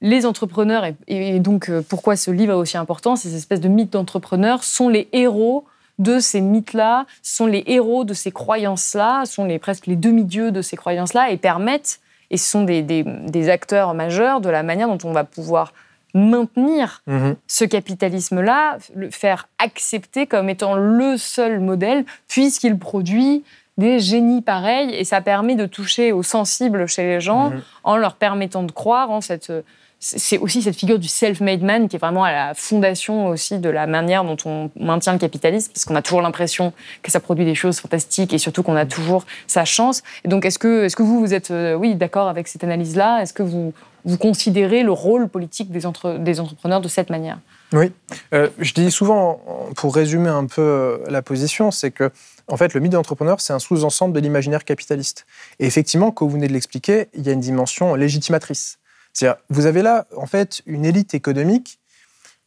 [0.08, 3.68] les entrepreneurs, et, et donc euh, pourquoi ce livre est aussi important, ces espèces de
[3.68, 5.64] mythes d'entrepreneurs sont les héros
[5.98, 10.62] de ces mythes-là, sont les héros de ces croyances-là, sont les, presque les demi-dieux de
[10.62, 15.08] ces croyances-là et permettent, et sont des, des- des acteurs majeurs de la manière dont
[15.08, 15.72] on va pouvoir
[16.14, 17.02] maintenir
[17.46, 23.44] ce capitalisme-là, le faire accepter comme étant le seul modèle, puisqu'il produit
[23.78, 27.62] des génies pareils, et ça permet de toucher au sensible chez les gens Mhm.
[27.84, 29.52] en leur permettant de croire en cette...
[29.98, 33.70] C'est aussi cette figure du self-made man qui est vraiment à la fondation aussi de
[33.70, 37.46] la manière dont on maintient le capitalisme, parce qu'on a toujours l'impression que ça produit
[37.46, 40.02] des choses fantastiques et surtout qu'on a toujours sa chance.
[40.24, 43.22] Et donc, est-ce que, est que vous, vous êtes euh, oui, d'accord avec cette analyse-là?
[43.22, 43.72] Est-ce que vous,
[44.20, 45.80] considérez le rôle politique des,
[46.18, 47.38] des entrepreneurs de cette manière?
[47.72, 47.90] Oui,
[48.32, 49.40] Euh, je dis souvent,
[49.76, 52.12] pour résumer un peu euh, la position, c'est que
[52.48, 55.26] en fait, le mythe de l'entrepreneur, c'est un sous-ensemble de l'imaginaire capitaliste.
[55.58, 58.78] Et effectivement, comme vous venez de l'expliquer, il y a une dimension légitimatrice.
[59.16, 61.78] C'est-à-dire, vous avez là, en fait, une élite économique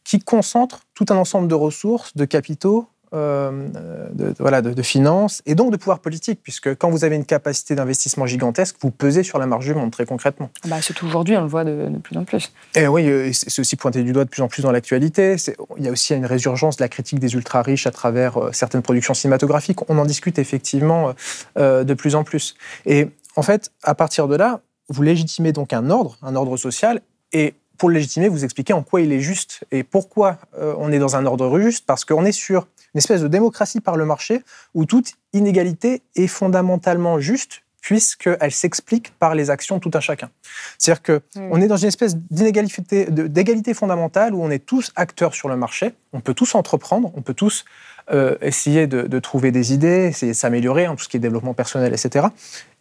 [0.04, 3.66] qui concentre tout un ensemble de ressources, de capitaux, euh,
[4.12, 7.74] de, voilà, de, finances et donc de pouvoir politique, puisque quand vous avez une capacité
[7.74, 10.50] d'investissement gigantesque, vous pesez sur la marge du monde très concrètement.
[10.66, 12.52] Bah, surtout aujourd'hui, on le voit de, plus en plus.
[12.76, 15.34] Et oui, euh, c'est aussi pointé du doigt de plus en plus dans l'actualité.
[15.76, 18.82] Il y a aussi une résurgence de la critique des ultra-riches à travers euh, certaines
[18.82, 19.90] productions cinématographiques.
[19.90, 21.14] On en discute effectivement
[21.56, 22.54] de plus en plus.
[22.86, 27.00] Et en fait, à partir de là, vous légitimez donc un ordre, un ordre social,
[27.32, 30.98] et pour le légitimer, vous expliquez en quoi il est juste et pourquoi on est
[30.98, 34.42] dans un ordre juste, parce qu'on est sur une espèce de démocratie par le marché
[34.74, 40.30] où toute inégalité est fondamentalement juste puisqu'elle s'explique par les actions de tout un chacun.
[40.78, 41.62] C'est-à-dire qu'on mm.
[41.62, 45.94] est dans une espèce d'inégalité, d'égalité fondamentale où on est tous acteurs sur le marché,
[46.12, 47.64] on peut tous entreprendre, on peut tous
[48.12, 51.54] euh, essayer de, trouver des idées, essayer de s'améliorer en tout ce qui est développement
[51.54, 52.26] personnel, etc.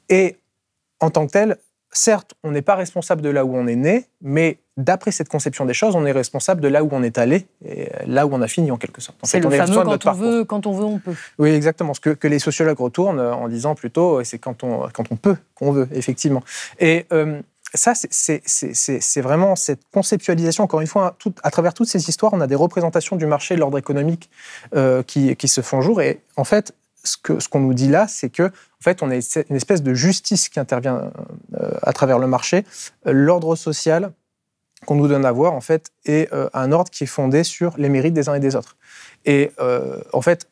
[0.09, 0.37] Et
[0.99, 1.57] en tant que tel,
[1.91, 5.65] certes, on n'est pas responsable de là où on est né, mais d'après cette conception
[5.65, 8.41] des choses, on est responsable de là où on est allé et là où on
[8.41, 9.17] a fini en quelque sorte.
[9.23, 11.15] C'est le fameux quand on, veut, quand on veut, on peut.
[11.37, 11.93] Oui, exactement.
[11.93, 15.71] Ce que, les sociologues retournent en disant plutôt, c'est quand on, quand on peut qu'on
[15.71, 16.43] veut, effectivement.
[16.79, 17.41] Et euh,
[17.73, 20.63] ça, c'est vraiment cette conceptualisation.
[20.63, 23.59] Encore une fois, à travers toutes ces histoires, on a des représentations du marché, de
[23.59, 24.29] l'ordre économique
[24.75, 26.01] euh, qui, qui, se font jour.
[26.01, 26.73] Et en fait,
[27.03, 29.93] ce qu'on ce nous dit là, c'est que en fait, on a une espèce de
[29.93, 31.11] justice qui intervient
[31.59, 32.63] euh, à travers le marché.
[33.05, 34.13] L'ordre social
[34.85, 37.73] qu'on nous donne à voir, en fait, est euh, un ordre qui est fondé sur
[37.77, 38.77] les mérites des uns et des autres.
[39.25, 40.47] Et euh, en fait,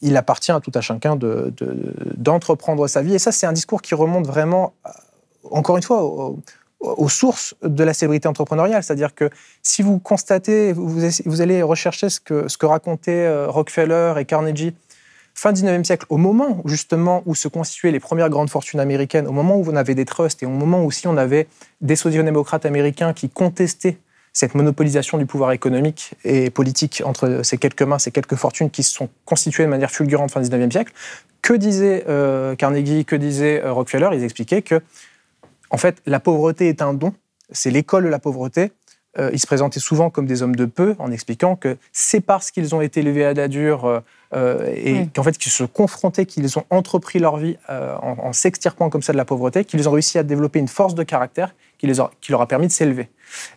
[0.00, 3.14] il appartient à tout à chacun d'entreprendre de, sa vie.
[3.14, 4.72] Et ça, c'est un discours qui remonte vraiment,
[5.50, 6.02] encore une fois,
[6.80, 8.82] aux, sources de la célébrité entrepreneuriale.
[8.82, 9.28] C'est-à-dire que
[9.62, 14.74] si vous constatez, vous, allez rechercher ce que racontaient Rockefeller et Carnegie
[15.42, 19.32] fin 19e siècle, au moment justement où se constituaient les premières grandes fortunes américaines, au
[19.32, 21.48] moment où on avait des trusts et au moment où aussi on avait
[21.80, 23.98] des sociodémocrates américains qui contestaient
[24.32, 28.84] cette monopolisation du pouvoir économique et politique entre ces quelques mains, ces quelques fortunes qui
[28.84, 30.92] se sont constituées de manière fulgurante fin 19e siècle,
[31.42, 34.10] que disait euh, Carnegie, que disait euh, Rockefeller?
[34.12, 34.80] Ils expliquaient que,
[35.70, 37.14] en fait, la pauvreté est un don,
[37.50, 38.70] c'est l'école de la pauvreté,
[39.18, 42.52] euh, ils se présentaient souvent comme des hommes de peu, en expliquant que c'est parce
[42.52, 44.02] qu'ils ont été élevés à la dure
[44.34, 49.02] euh, et qu'en fait qu'ils se confrontaient, qu'ils ont entrepris leur vie en, s'extirpant comme
[49.02, 51.94] ça de la pauvreté, qu'ils ont réussi à développer une force de caractère qui, les
[52.20, 53.08] qui leur a permis de s'élever.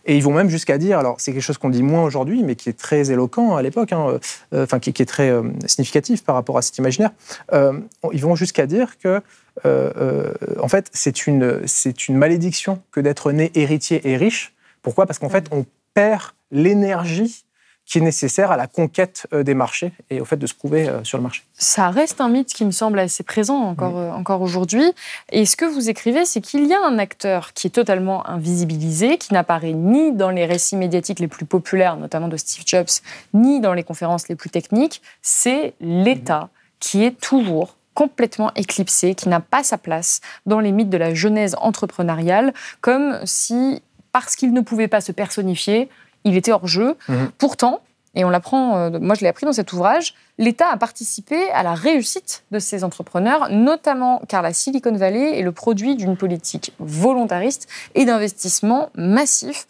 [0.04, 2.56] Et ils vont même jusqu'à dire, alors c'est quelque chose qu'on dit moins aujourd'hui, mais
[2.56, 4.18] qui est très éloquent à l'époque, hein,
[4.52, 5.32] enfin qui, qui, est très
[5.66, 7.10] significatif par rapport à cet imaginaire.
[7.52, 9.22] ils vont jusqu'à dire que
[9.64, 15.04] en fait c'est une, c'est une malédiction que d'être né héritier et riche pourquoi?
[15.04, 17.44] Parce qu'en fait, on perd l'énergie
[17.86, 20.88] qui est nécessaire à la conquête euh, des marchés et au fait de se prouver
[20.88, 21.42] euh, sur le marché.
[21.54, 24.92] Ça reste un mythe qui me semble assez présent encore, euh, encore aujourd'hui.
[25.30, 29.18] Et ce que vous écrivez, c'est qu'il y a un acteur qui est totalement invisibilisé,
[29.18, 32.90] qui n'apparaît ni dans les récits médiatiques les plus populaires, notamment de Steve Jobs,
[33.32, 36.48] ni dans les conférences les plus techniques, c'est l'État
[36.80, 41.14] qui est toujours complètement éclipsé, qui n'a pas sa place dans les mythes de la
[41.14, 45.88] genèse entrepreneuriale, comme si parce qu'il ne pouvait pas se personnifier,
[46.26, 46.96] il était hors jeu.
[47.08, 47.30] Mhm.
[47.38, 47.80] Pourtant,
[48.16, 51.62] et on l'apprend, euh, moi je l'ai appris dans cet ouvrage, l'État a participé à
[51.62, 56.72] la réussite de ces entrepreneurs, notamment car la Silicon Valley est le produit d'une politique
[56.78, 59.66] volontariste et d'investissement massif.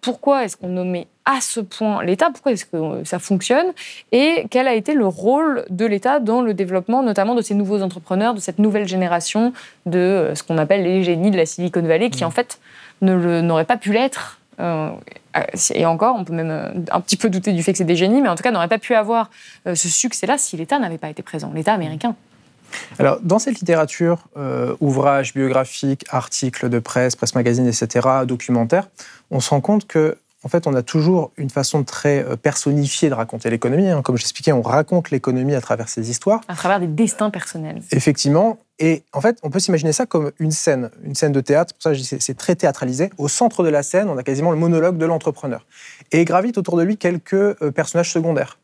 [0.00, 2.30] Pourquoi est-ce qu'on nommait à ce point l'État?
[2.30, 3.66] Pourquoi est-ce que ça fonctionne?
[4.12, 7.82] Et quel a été le rôle de l'État dans le développement, notamment de ces nouveaux
[7.82, 9.52] entrepreneurs, de cette nouvelle génération
[9.86, 12.28] de euh, ce qu'on appelle les génies de la Silicon Valley, qui mhm.
[12.28, 12.60] en fait
[13.02, 14.39] n'aurait pas pu l'être.
[14.60, 14.90] Euh,
[15.74, 17.96] et encore, on peut même euh, un petit peu douter du fait que c'est des
[17.96, 19.30] génies, mais en tout cas, n'aurait pas pu avoir
[19.66, 22.14] euh, ce succès-là si l'État n'avait pas été présent, l'État américain.
[23.00, 24.28] Alors, dans cette littérature,
[24.78, 28.86] ouvrages biographiques, articles de presse, presse magazine, etc., documentaires,
[29.32, 33.10] on se rend compte que en fait, on a toujours une façon très euh, personnifiée
[33.10, 33.88] de raconter l'économie.
[33.88, 34.02] Hein.
[34.02, 36.40] Comme j'expliquais, on raconte l'économie à travers ces histoires.
[36.48, 37.82] À travers des destins personnels.
[37.92, 38.58] Effectivement.
[38.80, 41.74] Et en fait, on peut s'imaginer ça comme une scène, une scène de théâtre.
[41.74, 43.10] Pour ça, c'est très théâtralisé.
[43.18, 45.66] Au centre de la scène, on a quasiment le monologue de l'entrepreneur.
[46.12, 48.58] Et gravite autour de lui quelques euh, personnages secondaires.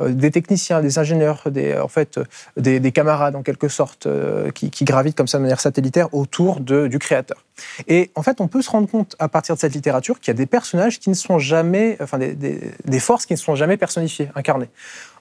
[0.00, 2.20] Euh, des techniciens, des ingénieurs, des, en fait,
[2.58, 6.98] des, camarades en quelque sorte, euh, qui, gravitent comme ça de manière satellitaire autour du
[6.98, 7.42] créateur.
[7.88, 10.36] Et en fait, on peut se rendre compte à partir de cette littérature qu'il y
[10.36, 14.28] a des personnages qui ne sont jamais, enfin des forces qui ne sont jamais personnifiées,
[14.34, 14.68] incarnées.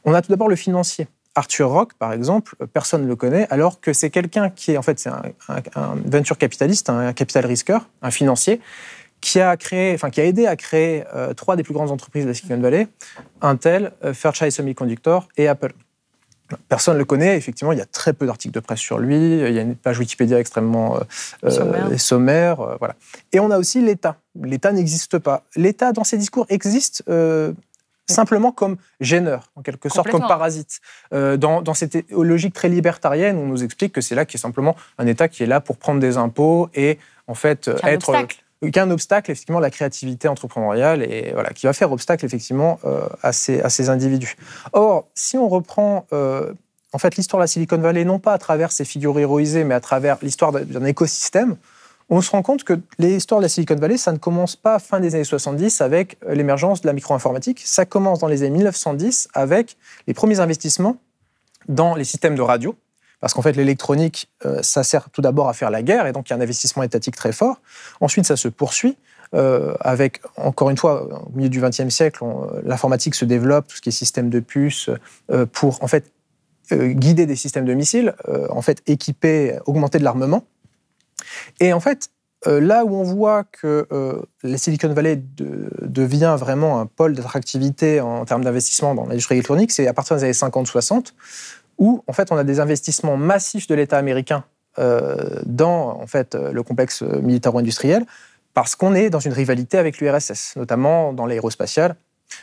[0.03, 1.07] On a tout d'abord le financier.
[1.35, 4.81] Arthur Rock, par exemple, personne ne le connaît, alors que c'est quelqu'un qui est, en
[4.81, 5.21] fait, c'est un,
[5.75, 8.59] un, venture capitaliste, un capital risqueur, un financier,
[9.21, 12.23] qui a créé, enfin qui a aidé à créer euh, trois des plus grandes entreprises
[12.23, 12.87] de la Silicon Valley
[13.41, 15.73] Intel, euh, Fairchild Semiconductor et Apple.
[16.67, 17.37] Personne ne le connaît.
[17.37, 19.15] Effectivement, il y a très peu d'articles de presse sur lui.
[19.15, 20.99] Il y a une page Wikipédia extrêmement
[21.45, 22.57] euh, sommaire.
[22.77, 22.95] voilà.
[23.31, 24.17] Et on a aussi l'État.
[24.35, 25.43] L'État n'existe pas.
[25.55, 27.05] L'État, dans ses discours, existe
[28.21, 30.79] simplement comme gêneur, en quelque sorte, comme parasite.
[31.13, 34.39] Euh, dans, dans cette logique très libertarienne, on nous explique que c'est là qui est
[34.39, 38.09] simplement un État qui est là pour prendre des impôts et en fait euh, être
[38.09, 38.43] obstacle.
[38.71, 43.07] qu'un obstacle effectivement à la créativité entrepreneuriale et voilà qui va faire obstacle effectivement euh,
[43.23, 44.35] à, ces, à ces individus.
[44.73, 46.53] Or, si on reprend euh,
[46.93, 49.75] en fait l'histoire de la Silicon Valley non pas à travers ses figures héroïsées, mais
[49.75, 51.55] à travers l'histoire d'un écosystème,
[52.11, 54.99] on se rend compte que l'histoire de la Silicon Valley, ça ne commence pas fin
[54.99, 57.61] des années 70 avec l'émergence de la micro-informatique.
[57.63, 60.97] Ça commence dans les années 1910 avec les premiers investissements
[61.69, 62.75] dans les systèmes de radio.
[63.21, 66.27] Parce qu'en fait, l'électronique, euh, ça sert tout d'abord à faire la guerre, et donc
[66.27, 67.61] il y a un investissement étatique très fort.
[68.01, 68.97] Ensuite, ça se poursuit
[69.33, 73.77] euh, avec, encore une fois, au milieu du XXe siècle, euh, l'informatique se développe, tout
[73.77, 74.89] ce qui est système de puces,
[75.53, 76.11] pour en fait
[76.71, 78.15] guider des systèmes de missiles,
[78.49, 80.43] en fait équiper, augmenter de l'armement.
[81.59, 82.09] Et en fait,
[82.47, 87.13] euh, là où on voit que euh, la Silicon Valley de- devient vraiment un pôle
[87.13, 91.13] d'attractivité en termes d'investissement dans l'industrie électronique, c'est à partir des années 50-60,
[91.77, 94.43] où en fait on a des investissements massifs de l'État américain
[94.79, 98.05] euh, dans en fait le complexe militaro-industriel,
[98.53, 101.95] parce qu'on est dans une rivalité avec l'URSS, notamment dans l'aérospatial.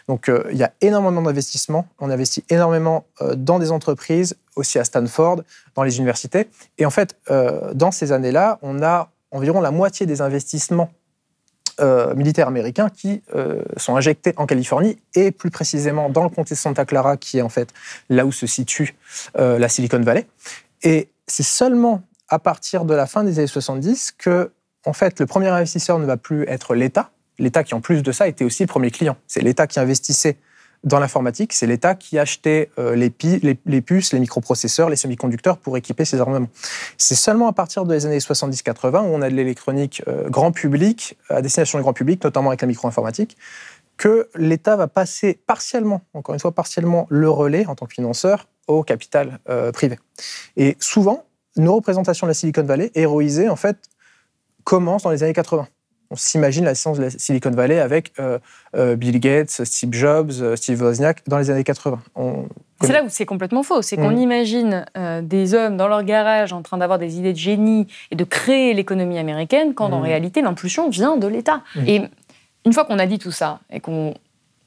[0.09, 4.79] Donc euh, il y a énormément d'investissements, on investit énormément euh, dans des entreprises, aussi
[4.79, 5.43] à Stanford,
[5.75, 6.49] dans les universités.
[6.79, 10.91] Et en fait, euh, dans ces années-là, on a environ la moitié des investissements
[12.17, 13.23] militaires américains qui
[13.77, 17.43] sont injectés en Californie et plus précisément dans le comté de Santa Clara, qui est
[17.43, 17.73] en fait
[18.09, 18.97] là où se situe
[19.37, 20.27] la Silicon Valley.
[20.83, 24.51] Et c'est seulement à partir de la fin des années 70 que,
[24.87, 27.13] en fait, le premier investisseur ne va plus être l'État.
[27.39, 29.17] L'État qui, en plus de ça, était aussi le premier client.
[29.27, 30.37] C'est l'État qui investissait
[30.85, 35.59] dans l'informatique, c'est l'État qui achetait euh, les, pi- les- puces, les microprocesseurs, les semi-conducteurs
[35.59, 36.47] pour équiper ses armements.
[36.97, 41.19] C'est seulement à partir des années 70-80 où on a de l'électronique euh, grand public,
[41.31, 43.37] à destination du grand public, notamment avec la micro-informatique,
[43.97, 48.47] que l'État va passer partiellement, encore une fois partiellement, le relais en tant que financeur
[48.69, 49.99] au capital euh, privé.
[50.57, 51.25] Et souvent,
[51.57, 53.79] nos représentations de la Silicon Valley, héroïsées, en fait,
[54.63, 55.67] commencent dans les années 80.
[56.11, 58.39] On s'imagine la naissance de la Silicon Valley avec euh,
[58.75, 62.01] euh, Bill Gates, Steve Jobs, euh, Steve Wozniak dans les années 80.
[62.17, 62.47] On
[62.81, 63.83] C'est là où c'est complètement faux.
[63.83, 64.19] C'est qu'on Mhm.
[64.19, 68.17] imagine euh, des hommes dans leur garage en train d'avoir des idées de génie et
[68.17, 70.05] de créer l'économie américaine, quand en Mhm.
[70.05, 71.61] réalité l'impulsion vient de l'État.
[71.77, 71.85] Mhm.
[71.89, 72.03] Et
[72.65, 74.15] une fois qu'on a dit tout ça et qu'on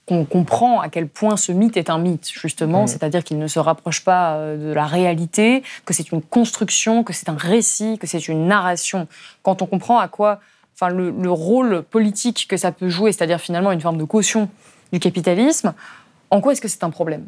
[0.08, 3.60] qu'on comprend à quel point ce mythe est un mythe, justement, c'est-à-dire qu'il ne se
[3.60, 8.28] rapproche pas de la réalité, que c'est une construction, que c'est un récit, que c'est
[8.28, 9.08] une narration.
[9.44, 10.42] Quand on comprend à quoi,
[10.82, 14.50] enfin, le, le rôle politique que ça peut jouer, c'est-à-dire finalement une forme de caution
[14.92, 15.74] du capitalisme,
[16.32, 17.28] en quoi est-ce que c'est un problème?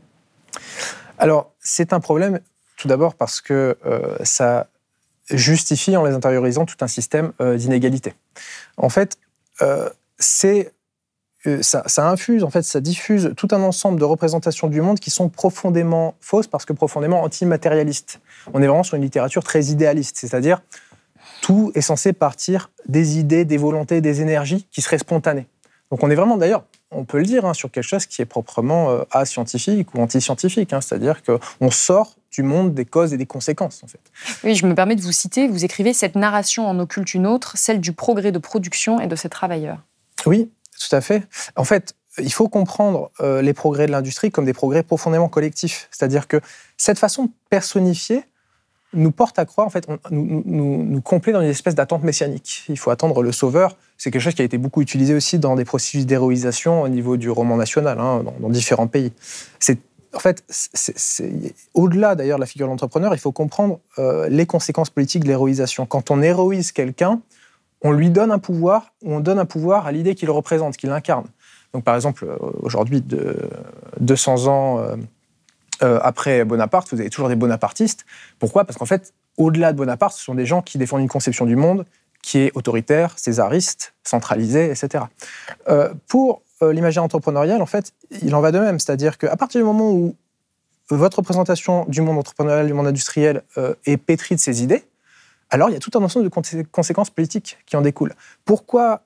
[1.20, 2.40] Alors, c'est un problème,
[2.78, 4.68] tout d'abord parce que euh, ça
[5.30, 8.14] justifie, en les intériorisant, tout un système euh, d'inégalité.
[8.78, 9.18] En fait,
[9.62, 10.74] euh, c'est
[11.46, 15.00] euh, ça, ça infuse, en fait, ça diffuse tout un ensemble de représentations du monde
[15.00, 18.22] qui sont profondément fausses parce que profondément antimatérialistes.
[18.54, 20.62] On est vraiment sur une littérature très idéaliste, c'est-à-dire
[21.44, 25.46] tout est censé partir des idées, des volontés, des énergies qui seraient spontanées.
[25.92, 28.26] Donc on est vraiment d'ailleurs, on peut le dire, hein, sur quelque chose qui est
[28.26, 33.26] proprement euh, ascientifique ou antiscientifique, hein, c'est-à-dire qu'on sort du monde des causes et des
[33.26, 34.00] conséquences, en fait.
[34.46, 35.50] Oui, je me permets de vous citer.
[35.50, 39.16] Vous écrivez Cette narration en occulte une autre, celle du progrès de production et de
[39.18, 39.80] ses travailleurs.
[40.26, 41.28] Oui, tout à fait.
[41.58, 45.90] En fait, il faut comprendre euh, les progrès de l'industrie comme des progrès profondément collectifs.
[45.92, 46.40] C'est-à-dire que
[46.78, 48.24] cette façon de personnifier
[48.94, 51.02] nous porte à croire, en fait, nous, nous, nous
[51.32, 52.66] dans une espèce d'attente messianique.
[52.70, 53.76] Il faut attendre le sauveur.
[53.98, 57.18] C'est quelque chose qui a été beaucoup utilisé aussi dans des processus d'héroïsation au niveau
[57.18, 59.12] du roman national, hein, dans, différents pays.
[59.60, 59.80] C'est
[60.16, 60.44] en fait,
[61.74, 65.28] au-delà d'ailleurs de la figure de l'entrepreneur, il faut comprendre euh, les conséquences politiques de
[65.28, 65.88] l'héroïsation.
[65.88, 67.20] Quand on héroïse quelqu'un,
[67.82, 70.92] on lui donne un pouvoir ou on donne un pouvoir à l'idée qu'il représente, qu'il
[70.92, 71.26] incarne.
[71.74, 73.36] Donc, par exemple, euh, aujourd'hui, de
[74.02, 74.86] 200 ans
[75.84, 78.06] euh, après Bonaparte, vous avez toujours des bonapartistes.
[78.40, 78.66] Pourquoi?
[78.66, 81.56] Parce qu'en fait, au-delà de Bonaparte, ce sont des gens qui défendent une conception du
[81.56, 81.86] monde
[82.22, 85.06] qui est autoritaire, césariste, centralisée, etc.
[85.68, 87.92] Euh, pour euh, l'imaginaire entrepreneurial, en fait,
[88.22, 88.80] il en va de même.
[88.80, 90.16] C'est-à-dire qu'à partir du moment où
[90.90, 93.42] votre représentation du monde entrepreneurial, du monde industriel
[93.86, 94.84] est pétrie de ces idées,
[95.50, 98.14] alors il y a tout un ensemble de consé- conséquences politiques qui en découlent.
[98.44, 99.02] Pourquoi,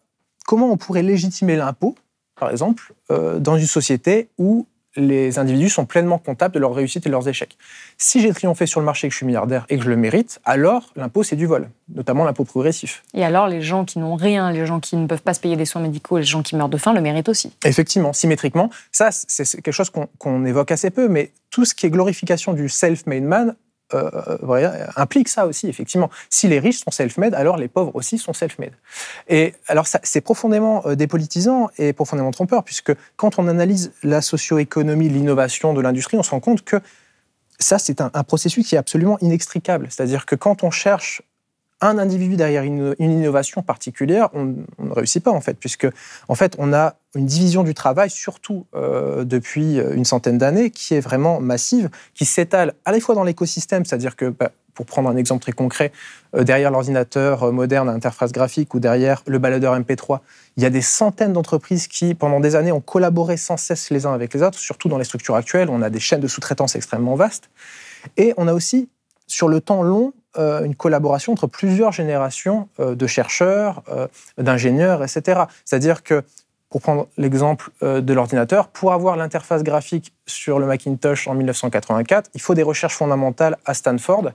[0.45, 1.95] comment on pourrait légitimer l'impôt,
[2.35, 4.65] par exemple, dans une société où
[4.98, 7.58] les individus sont pleinement comptables de leurs réussites et de leurs échecs
[7.98, 9.95] Si j'ai triomphé sur le marché et que je suis milliardaire et que je le
[9.95, 13.04] mérite, alors l'impôt c'est du vol, notamment l'impôt progressif.
[13.13, 15.56] Et alors, les gens qui n'ont rien, les gens qui ne peuvent pas se payer
[15.56, 17.54] des soins médicaux, les gens qui meurent de faim le méritent aussi.
[17.63, 21.89] Effectivement, symétriquement, ça c'est quelque chose qu'on évoque assez peu, mais tout ce qui est
[21.89, 23.56] glorification du self-made man
[24.96, 26.10] implique ça aussi, effectivement.
[26.29, 28.73] Si les riches sont self-made, alors les pauvres aussi sont self-made.
[29.27, 35.10] Et alors, c'est profondément euh, dépolitisant et profondément trompeur, puisque quand on analyse la socio-économie,
[35.10, 36.81] l'innovation de l'industrie, on se rend compte que
[37.60, 39.88] ça, c'est un, un processus qui est absolument inextricable.
[39.90, 41.21] C'est-à-dire que quand on cherche
[41.82, 45.88] un individu derrière une, innovation particulière, on, ne réussit pas en fait, puisque
[46.28, 50.96] en fait on a une division du travail, surtout euh, depuis une centaine d'années, qui
[50.96, 55.10] est vraiment massive, qui s'étale à la fois dans l'écosystème, c'est-à-dire que bah, pour prendre
[55.10, 55.92] un exemple très concret,
[56.36, 60.19] euh, derrière l'ordinateur euh, moderne à interface graphique ou derrière le baladeur MP3,
[60.56, 64.06] il y a des centaines d'entreprises qui, pendant des années, ont collaboré sans cesse les
[64.06, 65.69] uns avec les autres, surtout dans les structures actuelles.
[65.71, 67.50] On a des chaînes de sous-traitance extrêmement vastes.
[68.17, 68.88] Et on a aussi,
[69.25, 74.08] sur le temps long, euh, une collaboration entre plusieurs générations euh, de chercheurs, euh,
[74.38, 75.42] d'ingénieurs, etc.
[75.65, 76.23] C'est-à-dire que,
[76.69, 82.42] pour prendre l'exemple de l'ordinateur, pour avoir l'interface graphique sur le Macintosh en 1984, il
[82.42, 84.33] faut des recherches fondamentales à Stanford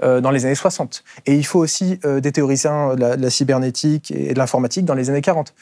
[0.00, 1.02] dans les années 60.
[1.26, 5.10] Et il faut aussi euh, des théoriciens de la, cybernétique et de l'informatique dans les
[5.10, 5.54] années 40.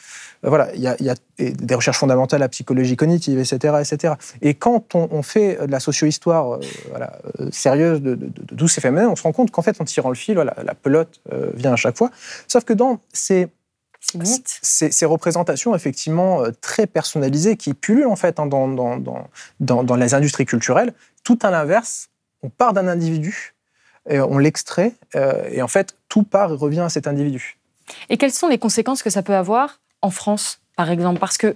[0.43, 3.75] Euh, voilà, il y, a, des recherches fondamentales à psychologie cognitive, etc.
[3.79, 4.13] etc.
[4.41, 6.59] Et quand on, fait de la socio-histoire
[6.89, 7.19] voilà,
[7.51, 10.09] sérieuse de, de, de, tous ces phénomènes, on se rend compte qu'en fait, en tirant
[10.09, 11.21] le fil, voilà, la pelote
[11.53, 12.11] vient à chaque fois.
[12.47, 13.47] Sauf que dans ces
[13.99, 18.97] ces, ces, représentations effectivement très personnalisées qui pullulent en fait hein, dans, dans,
[19.59, 22.09] dans, dans, les industries culturelles, tout à l'inverse,
[22.41, 23.56] on part d'un individu
[24.09, 27.57] on l'extrait, euh, et en fait, tout part et revient à cet individu.
[28.09, 31.19] Et quelles sont les conséquences que ça peut avoir en France, par exemple?
[31.19, 31.55] Parce que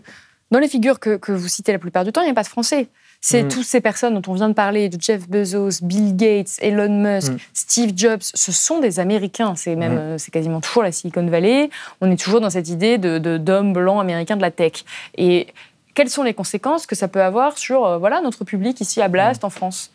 [0.52, 2.48] dans les figures que, vous citez la plupart du temps, il n'y a pas de
[2.48, 2.88] Français.
[3.22, 3.48] C'est mm.
[3.50, 7.34] toutes ces personnes dont on vient de parler, de Jeff Bezos, Bill Gates, Elon Musk,
[7.34, 7.38] mm.
[7.54, 9.56] Steve Jobs, ce sont des Américains.
[9.56, 10.00] C'est même, mm.
[10.00, 11.70] euh, c'est quasiment toujours la Silicon Valley.
[12.02, 14.84] On est toujours dans cette idée de, d'hommes blancs américains de la tech.
[15.18, 15.48] Et
[15.94, 19.08] quelles sont les conséquences que ça peut avoir sur euh, voilà notre public ici à
[19.08, 19.92] Blast, en France?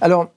[0.00, 0.30] Alors,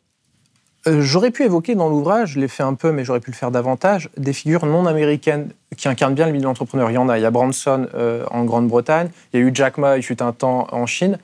[0.87, 3.35] euh, j'aurais pu évoquer dans l'ouvrage, je l'ai fait un peu, mais j'aurais pu le
[3.35, 6.89] faire davantage, des figures non américaines qui incarnent bien le milieu de.
[6.89, 7.17] Il y en a.
[7.17, 10.21] Il y a Branson euh, en Grande-Bretagne, il y a eu Jack Ma, il fut
[10.21, 11.17] un temps en Chine.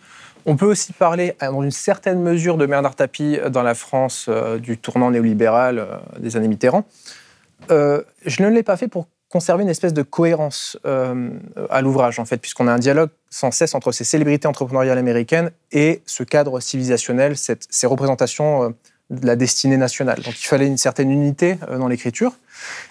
[0.47, 4.57] On peut aussi parler, dans une certaine mesure, de Bernard Tapie dans la France euh,
[4.57, 5.87] du tournant néolibéral
[6.17, 6.83] des années Mitterrand.
[7.69, 8.03] je
[8.43, 12.67] ne l'ai pas fait pour conserver une espèce de cohérence à l'ouvrage, en fait, puisqu'on
[12.67, 17.87] a un dialogue sans cesse entre ces célébrités entrepreneuriales américaines et ce cadre civilisationnel, ces
[17.87, 18.73] représentations
[19.11, 20.21] de la destinée nationale.
[20.21, 22.33] Donc il fallait une certaine unité euh, dans l'écriture.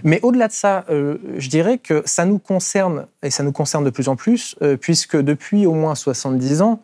[0.05, 3.85] Mais au-delà de ça, euh, je dirais que ça nous concerne, et ça nous concerne
[3.85, 6.81] de plus en plus, euh, puisque depuis au moins 70 ans,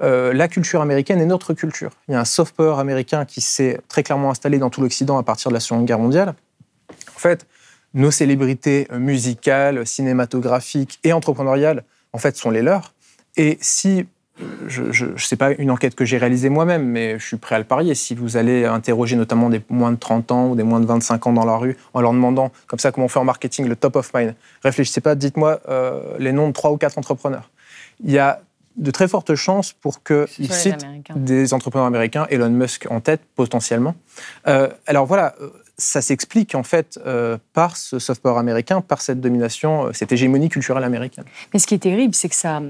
[0.00, 1.92] la culture américaine est notre culture.
[2.08, 5.16] Il y a un soft power américain qui s'est très clairement installé dans tout l'Occident
[5.16, 6.34] à partir de la Seconde Guerre mondiale.
[7.14, 7.46] En fait,
[7.94, 12.94] nos célébrités musicales, cinématographiques et entrepreneuriales, en fait, sont les leurs.
[13.36, 14.06] Et si
[14.66, 17.58] je ne sais pas une enquête que j'ai réalisée moi-même, mais je suis prêt à
[17.58, 17.94] le parier.
[17.94, 21.26] Si vous allez interroger notamment des moins de 30 ans ou des moins de 25
[21.26, 23.76] ans dans la rue en leur demandant, comme ça, comment on fait en marketing, le
[23.76, 27.50] top of mind, réfléchissez pas, dites-moi euh, les noms de trois ou quatre entrepreneurs.
[28.02, 28.40] Il y a
[28.76, 33.94] de très fortes chances pour qu'ils citent des entrepreneurs américains, Elon Musk en tête potentiellement.
[34.48, 36.98] Euh, alors voilà, euh, ça s'explique en fait
[37.52, 41.24] par ce soft power américain, par cette domination, cette hégémonie culturelle américaine.
[41.52, 42.60] Mais ce qui est terrible, c'est que ça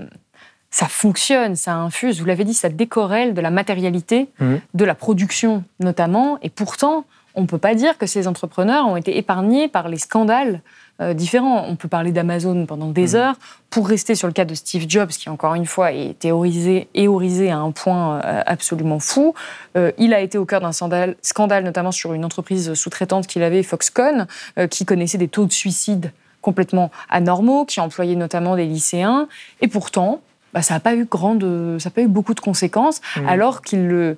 [0.72, 4.54] ça fonctionne, ça infuse, vous l'avez dit, ça décorrèle de la matérialité, mmh.
[4.74, 7.04] de la production notamment, et pourtant,
[7.34, 10.60] on ne peut pas dire que ces entrepreneurs ont été épargnés par les scandales
[11.00, 11.64] euh, différents.
[11.66, 13.16] On peut parler d'Amazon pendant des mmh.
[13.16, 13.34] heures.
[13.70, 17.50] Pour rester sur le cas de Steve Jobs, qui encore une fois est théorisé, théorisé
[17.50, 19.34] à un point euh, absolument fou,
[19.76, 23.42] euh, il a été au cœur d'un scandale, scandale, notamment sur une entreprise sous-traitante qu'il
[23.42, 24.26] avait, Foxconn,
[24.70, 26.12] qui connaissait des taux de suicide
[26.42, 29.28] complètement anormaux, qui employait notamment des lycéens.
[29.60, 30.20] Et pourtant,
[30.52, 33.28] bah, ça n'a pas eu grande, ça pas eu beaucoup de conséquences, mmh.
[33.28, 34.16] alors qu'il le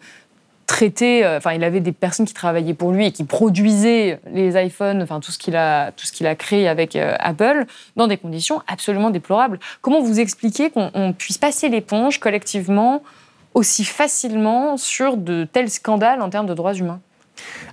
[0.66, 4.61] traitait, euh, enfin, il avait des personnes qui travaillaient pour lui et qui produisaient les
[4.62, 7.66] iPhones, enfin, tout ce qu'il a, tout ce qu'il a créé avec euh, Apple,
[7.97, 9.59] dans des conditions absolument déplorables.
[9.82, 13.03] Comment vous expliquez qu'on puisse passer l'éponge collectivement
[13.53, 17.01] aussi facilement sur de tels scandales en termes de droits humains?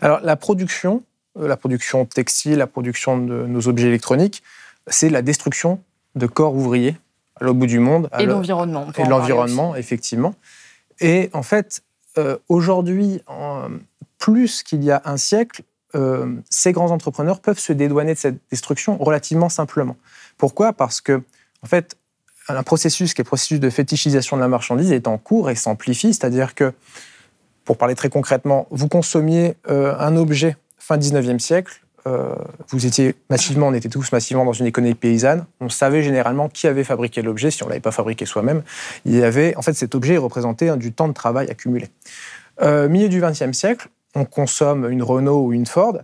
[0.01, 1.03] Alors, la production,
[1.39, 4.43] euh, la production textile, la production de nos objets électroniques,
[4.87, 5.81] c'est la destruction
[6.15, 6.97] de corps ouvriers
[7.41, 8.09] l'autre bout du monde.
[8.19, 8.87] Et l'environnement.
[8.97, 10.35] Et l'environnement, effectivement.
[10.99, 11.81] Et en fait,
[12.17, 13.21] euh, aujourd'hui,
[14.17, 15.63] plus qu'il y a un siècle,
[15.95, 19.97] euh, ces grands entrepreneurs peuvent se dédouaner de cette destruction relativement simplement.
[20.37, 20.73] Pourquoi?
[20.73, 21.21] Parce que,
[21.63, 21.97] en fait,
[22.47, 25.55] un processus qui est le processus de fétichisation de la marchandise est en cours et
[25.55, 26.73] s'amplifie, c'est-à-dire que,
[27.65, 32.35] pour parler très concrètement, vous consommiez euh, un objet fin 19e siècle, euh,
[32.69, 35.45] vous étiez massivement, on était tous massivement dans une économie paysanne.
[35.59, 38.63] On savait généralement qui avait fabriqué l'objet, si on ne l'avait pas fabriqué soi-même.
[39.05, 41.89] Il y avait, en fait, cet objet représentait du temps de travail accumulé.
[42.61, 45.99] Euh, milieu du XXe siècle, on consomme une Renault ou une Ford,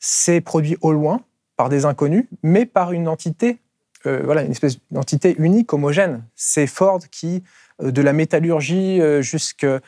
[0.00, 1.20] c'est produit au loin
[1.56, 3.58] par des inconnus, mais par une entité,
[4.06, 6.24] euh, voilà, une espèce d'entité unique, homogène.
[6.34, 7.42] C'est Ford qui,
[7.82, 9.80] euh, de la métallurgie jusqu'à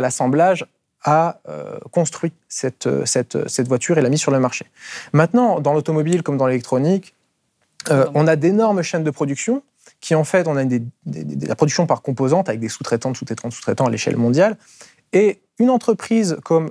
[0.00, 0.66] l'assemblage,
[1.04, 1.40] a
[1.90, 4.66] construit cette, cette, cette, voiture et l'a mise sur le marché.
[5.12, 7.14] Maintenant, dans l'automobile comme dans l'électronique,
[7.90, 9.62] on a d'énormes chaînes de production
[10.00, 10.82] qui, en fait, on a des,
[11.46, 14.56] la production par composante avec des sous-traitants, sous-traitants, sous-traitants à l'échelle mondiale.
[15.12, 16.70] Et une entreprise comme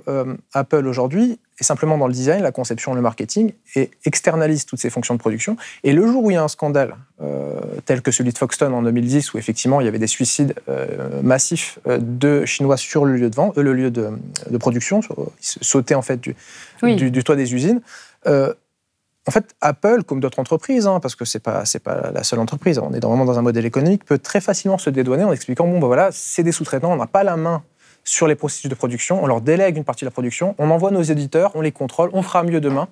[0.52, 4.90] Apple aujourd'hui est simplement dans le design, la conception, le marketing, et externalise toutes ces
[4.90, 5.56] fonctions de production.
[5.84, 8.72] Et le jour où il y a un scandale, euh, tel que celui de Foxton
[8.72, 13.04] en 2010, où effectivement il y avait des suicides euh, massifs euh, de Chinois sur
[13.04, 14.10] le lieu de, vente, le lieu de,
[14.58, 16.34] production, ils sautaient en fait du,
[16.82, 17.80] du, toit des usines.
[18.26, 22.40] en fait, Apple, comme d'autres entreprises, hein, parce que c'est pas c'est pas la seule
[22.40, 25.66] entreprise, on est vraiment dans un modèle économique, peut très facilement se dédouaner en expliquant
[25.66, 27.62] bon ben voilà, c'est des sous-traitants, on n'a pas la main
[28.04, 30.90] sur les processus de production, on leur délègue une partie de la production, on envoie
[30.90, 32.88] nos éditeurs, on les contrôle, on fera mieux demain.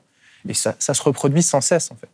[0.48, 2.08] Et ça, ça se reproduit sans cesse, en fait.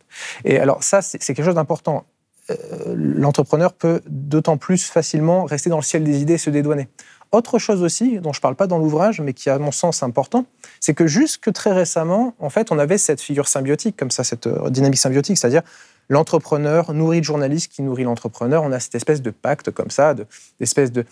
[0.45, 2.05] Et alors, ça, c'est quelque chose d'important.
[2.51, 2.55] Euh,
[2.95, 6.87] l'entrepreneur peut d'autant plus facilement rester dans le ciel des idées et se dédouaner.
[7.31, 10.01] Autre chose aussi, dont je ne parle pas dans l'ouvrage, mais qui, à mon sens,
[10.01, 10.45] important,
[10.79, 14.47] c'est que jusque très récemment, en fait, on avait cette figure symbiotique, comme ça, cette
[14.47, 15.61] euh, dynamique symbiotique, c'est-à-dire
[16.09, 18.63] l'entrepreneur nourrit le journaliste qui nourrit l'entrepreneur.
[18.63, 20.15] On a cette espèce de pacte comme ça,
[20.59, 21.05] d'espèce de,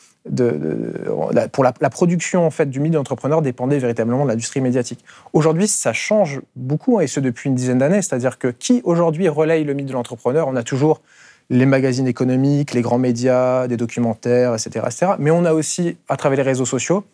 [1.52, 5.04] pour la, production en fait du milieu d'entrepreneur dépendait véritablement de l'industrie médiatique.
[5.34, 8.02] Aujourd'hui, ça change beaucoup et ce depuis une dizaine d'années.
[8.02, 10.48] C'est-à-dire que qui aujourd'hui relaye le mythe de l'entrepreneur?
[10.48, 11.02] On a toujours
[11.50, 15.12] les magazines économiques, les grands médias, des documentaires, etc., etc.
[15.20, 17.06] Mais on a aussi, à travers les réseaux sociaux,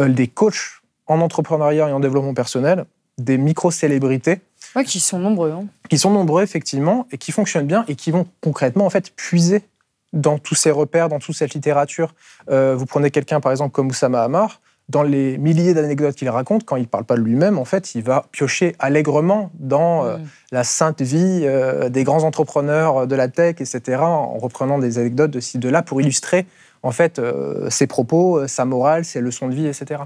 [0.00, 2.84] euh, des coachs en entrepreneuriat et en développement personnel,
[3.18, 4.40] des micro-célébrités
[4.76, 5.52] oui, qui sont nombreux.
[5.52, 5.66] Hein.
[5.88, 9.62] Qui sont nombreux, effectivement, et qui fonctionnent bien et qui vont concrètement, en fait, puiser
[10.12, 12.14] dans tous ces repères, dans toute cette littérature.
[12.50, 16.64] Euh, vous prenez quelqu'un, par exemple, comme Oussama Hamar, dans les milliers d'anecdotes qu'il raconte,
[16.64, 20.18] quand il ne parle pas de lui-même, en fait, il va piocher allègrement dans euh,
[20.18, 20.26] mm.
[20.52, 25.30] la sainte vie euh, des grands entrepreneurs de la tech, etc., en reprenant des anecdotes
[25.30, 26.46] de ci, de là, pour illustrer
[26.82, 27.18] en fait,
[27.70, 30.02] ses propos, sa morale, ses leçons de vie, etc.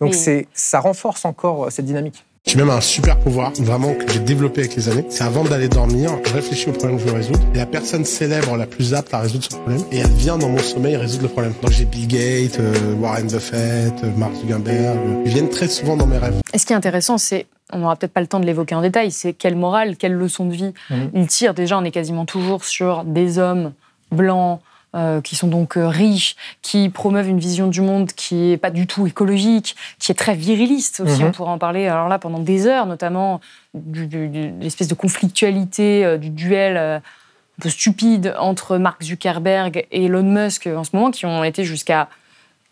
[0.00, 2.24] Donc, c'est, ça renforce encore cette dynamique.
[2.44, 5.06] J'ai même un super pouvoir, vraiment, que j'ai développé avec les années.
[5.08, 7.40] C'est avant d'aller dormir, je réfléchis au problème que je veux résoudre.
[7.54, 9.80] Et la personne célèbre la plus apte à résoudre ce problème.
[9.92, 11.54] Et elle vient dans mon sommeil résoudre le problème.
[11.62, 14.98] Donc j'ai Bill Gates, euh, Warren Buffett, euh, Mark Zuckerberg.
[15.24, 16.40] Ils viennent très souvent dans mes rêves.
[16.52, 18.82] Et ce qui est intéressant, c'est on n'aura peut-être pas le temps de l'évoquer en
[18.82, 21.10] détail, c'est quelle morale, quelle leçon de vie mhm.
[21.14, 21.54] il tire.
[21.54, 23.72] Déjà, on est quasiment toujours sur des hommes
[24.10, 24.60] blancs,
[24.94, 28.70] euh, qui sont donc euh, riches, qui promeuvent une vision du monde qui est pas
[28.70, 31.22] du tout écologique, qui est très viriliste aussi.
[31.22, 31.28] Mhm.
[31.28, 33.40] On pourrait en parler alors là pendant des heures, notamment
[33.72, 37.00] de l'espèce de conflictualité, euh, du duel un
[37.62, 42.08] peu stupide entre Mark Zuckerberg et Elon Musk en ce moment, qui ont été jusqu'à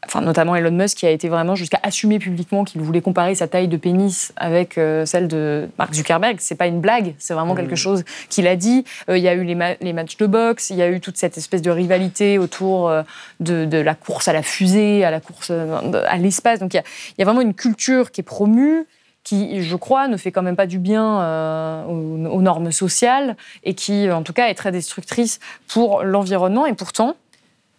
[0.07, 3.49] enfin notamment Elon Musk qui a été vraiment jusqu'à assumer publiquement qu'il voulait comparer sa
[3.49, 6.37] taille de pénis avec euh, celle de Mark Zuckerberg.
[6.41, 8.85] C'est pas une blague, c'est vraiment quelque chose qu'il a dit.
[9.09, 11.37] Euh, il y a eu les, matchs de boxe, il y a eu toute cette
[11.37, 13.03] espèce de rivalité autour euh,
[13.41, 16.61] de, la course à la fusée, à la course à l'espace.
[16.61, 16.85] Donc il y, a,
[17.19, 18.87] il y, a, vraiment une culture qui est promue
[19.23, 23.75] qui, je crois, ne fait quand même pas du bien aux, aux normes sociales et
[23.75, 26.65] qui, en tout cas, est très destructrice pour l'environnement.
[26.65, 27.17] Et pourtant,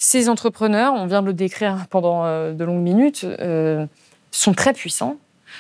[0.04, 3.86] ces entrepreneurs, on vient de le décrire pendant euh, de longues minutes, euh,
[4.32, 5.18] sont très puissants,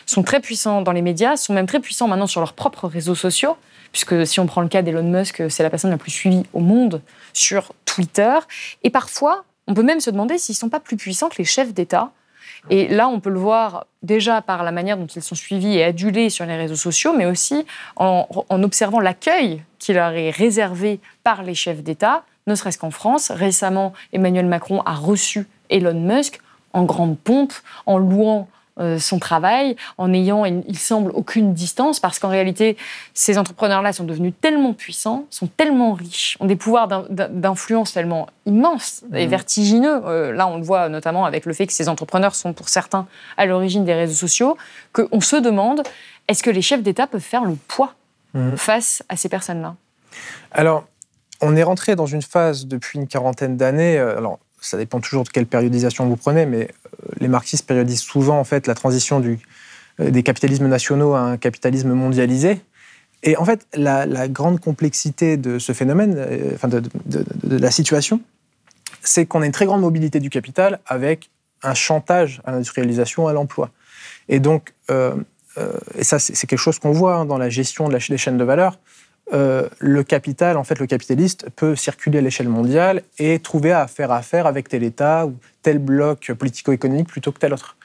[0.07, 3.13] sont très puissants dans les médias, sont même très puissants maintenant sur leurs propres réseaux
[3.13, 3.55] sociaux,
[3.91, 6.59] puisque si on prend le cas d'Elon Musk, c'est la personne la plus suivie au
[6.59, 8.33] monde sur Twitter.
[8.81, 11.45] Et parfois, on peut même se demander s'ils ne sont pas plus puissants que les
[11.45, 12.11] chefs d'État.
[12.71, 15.83] Et là, on peut le voir déjà par la manière dont ils sont suivis et
[15.83, 17.63] adulés sur les réseaux sociaux, mais aussi
[17.95, 22.91] en, en observant l'accueil qui leur est réservé par les chefs d'État ne serait-ce qu'en
[22.91, 23.31] France.
[23.31, 26.39] Récemment, Emmanuel Macron a reçu Elon Musk
[26.73, 27.53] en grande pompe,
[27.85, 28.47] en louant
[28.79, 32.77] euh, son travail, en ayant, il semble, aucune distance, parce qu'en réalité,
[33.13, 39.03] ces entrepreneurs-là sont devenus tellement puissants, sont tellement riches, ont des pouvoirs d'influence tellement immenses
[39.13, 39.29] et mmh.
[39.29, 40.01] vertigineux.
[40.05, 43.07] Euh, là, on le voit notamment avec le fait que ces entrepreneurs sont, pour certains,
[43.35, 44.57] à l'origine des réseaux sociaux,
[44.93, 45.83] qu'on se demande,
[46.29, 47.93] est-ce que les chefs d'État peuvent faire le poids
[48.33, 48.55] mmh.
[48.55, 49.75] face à ces personnes-là?
[50.53, 50.85] Alors,
[51.41, 53.97] on est rentré dans une phase depuis une quarantaine d'années.
[53.97, 58.01] Euh, alors, ça dépend toujours de quelle périodisation vous prenez, mais euh, les marxistes périodisent
[58.01, 59.39] souvent en fait la transition du,
[59.99, 62.61] euh, des capitalismes nationaux à un capitalisme mondialisé.
[63.23, 66.25] Et en fait, la, grande complexité de ce phénomène,
[66.55, 66.81] enfin de,
[67.43, 68.19] la situation,
[69.03, 71.29] c'est qu'on a une très grande mobilité du capital avec
[71.61, 73.69] un chantage à l'industrialisation, à l'emploi.
[74.27, 78.39] Et donc, et ça, c'est quelque chose qu'on voit hein, dans la gestion des chaînes
[78.39, 78.79] de valeur.
[79.33, 83.87] Euh, le capital, en fait, le capitaliste peut circuler à l'échelle mondiale et trouver à
[83.87, 87.77] faire affaire avec tel État ou tel bloc politico-économique plutôt que tel autre.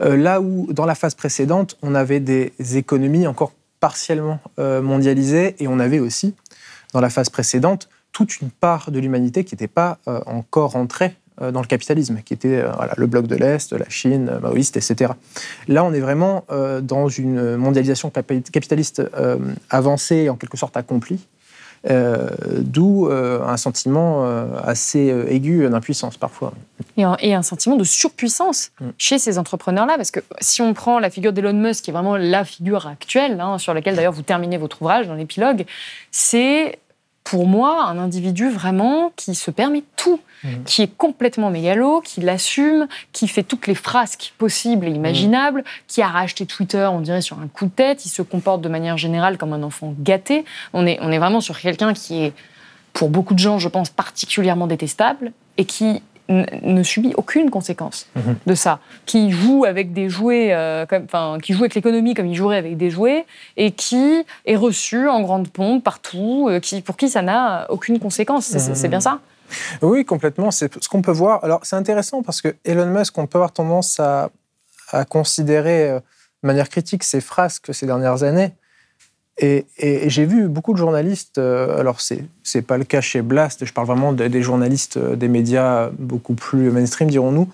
[0.00, 5.56] Euh, là où, dans la phase précédente, on avait des économies encore partiellement euh, mondialisées
[5.58, 6.34] et on avait aussi,
[6.92, 11.60] dans la phase précédente, toute une part de l'humanité qui n'était pas encore entrée dans
[11.60, 15.12] le capitalisme, qui était euh, le bloc de l'Est, la Chine, euh, maoïste, etc.
[15.68, 16.44] Là, on est vraiment
[16.82, 19.02] dans une mondialisation capitaliste
[19.70, 21.26] avancée, en quelque sorte accomplie,
[21.88, 24.26] d'où un sentiment
[24.62, 26.52] assez aigu d'impuissance parfois.
[26.96, 28.88] Et un, sentiment de surpuissance mm.
[28.98, 32.16] chez ces entrepreneurs-là, parce que si on prend la figure d'Elon Musk, qui est vraiment
[32.16, 35.64] la figure actuelle, hein, sur laquelle d'ailleurs vous terminez votre ouvrage dans l'épilogue,
[36.10, 36.78] c'est
[37.24, 40.48] pour moi, un individu vraiment qui se permet tout, mmh.
[40.64, 45.64] qui est complètement mégalo, qui l'assume, qui fait toutes les frasques possibles et imaginables, mmh.
[45.86, 48.68] qui a racheté Twitter, on dirait, sur un coup de tête, il se comporte de
[48.68, 50.44] manière générale comme un enfant gâté.
[50.72, 52.32] On est, on est vraiment sur quelqu'un qui est,
[52.92, 58.36] pour beaucoup de gens, je pense, particulièrement détestable et qui ne subit aucune conséquence mhm.
[58.46, 62.36] de ça, qui joue avec des jouets, euh, enfin, qui joue avec l'économie comme il
[62.36, 63.26] jouerait avec des jouets,
[63.56, 67.98] et qui est reçu en grande pompe partout, euh, qui, pour qui ça n'a aucune
[67.98, 68.44] conséquence.
[68.44, 69.20] C'est bien ça?
[69.82, 70.50] Oui, complètement.
[70.50, 71.44] C'est ce qu'on peut voir.
[71.44, 74.30] Alors, c'est intéressant parce que Elon Musk, on peut avoir tendance à,
[74.92, 76.00] à considérer euh,
[76.42, 78.52] de manière critique ses frasques ces dernières années.
[79.42, 79.64] Et,
[80.10, 82.24] j'ai vu beaucoup de journalistes, euh, alors c'est
[82.54, 86.34] n'est pas le cas chez Blast, je parle vraiment des journalistes euh, des médias beaucoup
[86.34, 87.48] plus mainstream, dirons-nous,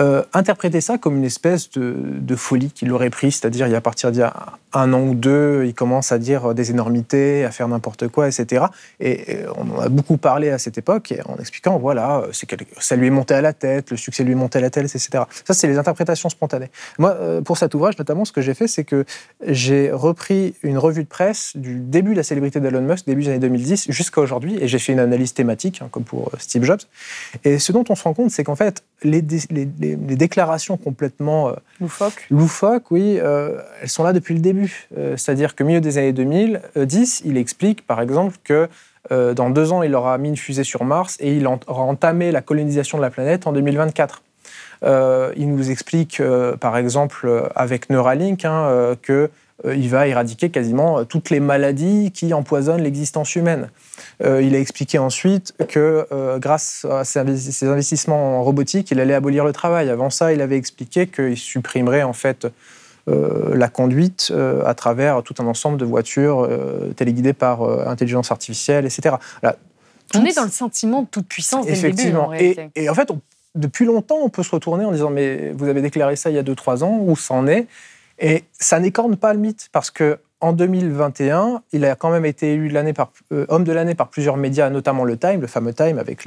[0.00, 3.78] euh, interpréter ça comme une espèce de, folie qu'il aurait pris, c'est-à-dire il y a
[3.78, 4.34] à partir d'il y a
[4.72, 8.66] un an ou deux, il commence à dire des énormités, à faire n'importe quoi, etc.
[9.00, 12.24] Et, on en a beaucoup parlé à cette époque en expliquant, voilà,
[12.78, 14.84] ça lui est monté à la tête, le succès lui est monté à la tête,
[14.84, 15.24] etc.
[15.44, 16.70] Ça, c'est les interprétations spontanées.
[16.98, 19.04] Moi, euh, pour cet ouvrage, notamment, ce que j'ai fait, c'est que
[19.46, 23.30] j'ai repris une revue de presse du début de la célébrité d'Elon Musk, début des
[23.30, 26.64] années 2010, jusqu'à aujourd'hui, et j'ai fait une analyse thématique, hein, comme pour euh, Steve
[26.64, 26.80] Jobs.
[27.44, 29.22] Et ce dont on se rend compte, c'est qu'en fait, les,
[29.80, 33.18] les, déclarations complètement euh, loufoques, loufoques oui,
[33.80, 34.88] elles sont là depuis le début.
[34.96, 38.68] Euh, c'est-à-dire que milieu des années 2010, il explique par exemple que
[39.10, 42.32] euh, dans deux ans, il aura mis une fusée sur Mars et il aura entamé
[42.32, 44.22] la colonisation de la planète en 2024.
[44.82, 46.22] Euh, il nous explique,
[46.60, 48.94] par exemple, avec Neuralink, hein,
[49.62, 53.70] qu'il va éradiquer quasiment toutes les maladies qui empoisonnent l'existence humaine.
[54.20, 56.06] il a expliqué ensuite que
[56.38, 59.90] grâce à ses investissements en robotique, il allait abolir le travail.
[59.90, 62.46] Avant ça, il avait expliqué qu'il supprimerait en fait
[63.08, 68.30] euh, la conduite euh, à travers tout un ensemble de voitures euh, téléguidées par intelligence
[68.30, 69.16] artificielle, etc.
[70.14, 72.30] on est dans le sentiment de toute puissance dès Effectivement.
[72.30, 72.60] le début.
[72.60, 73.08] En et, et, en fait,
[73.54, 76.38] depuis longtemps, on peut se retourner en disant mais vous avez déclaré ça il y
[76.38, 77.66] a 2-3 ans, où ça en est
[78.20, 82.54] Et ça n'écorne pas le mythe parce que en 2021, il a quand même été
[82.54, 83.12] élu par,
[83.48, 86.26] homme de l'année par plusieurs médias, notamment le Time, le fameux Time, avec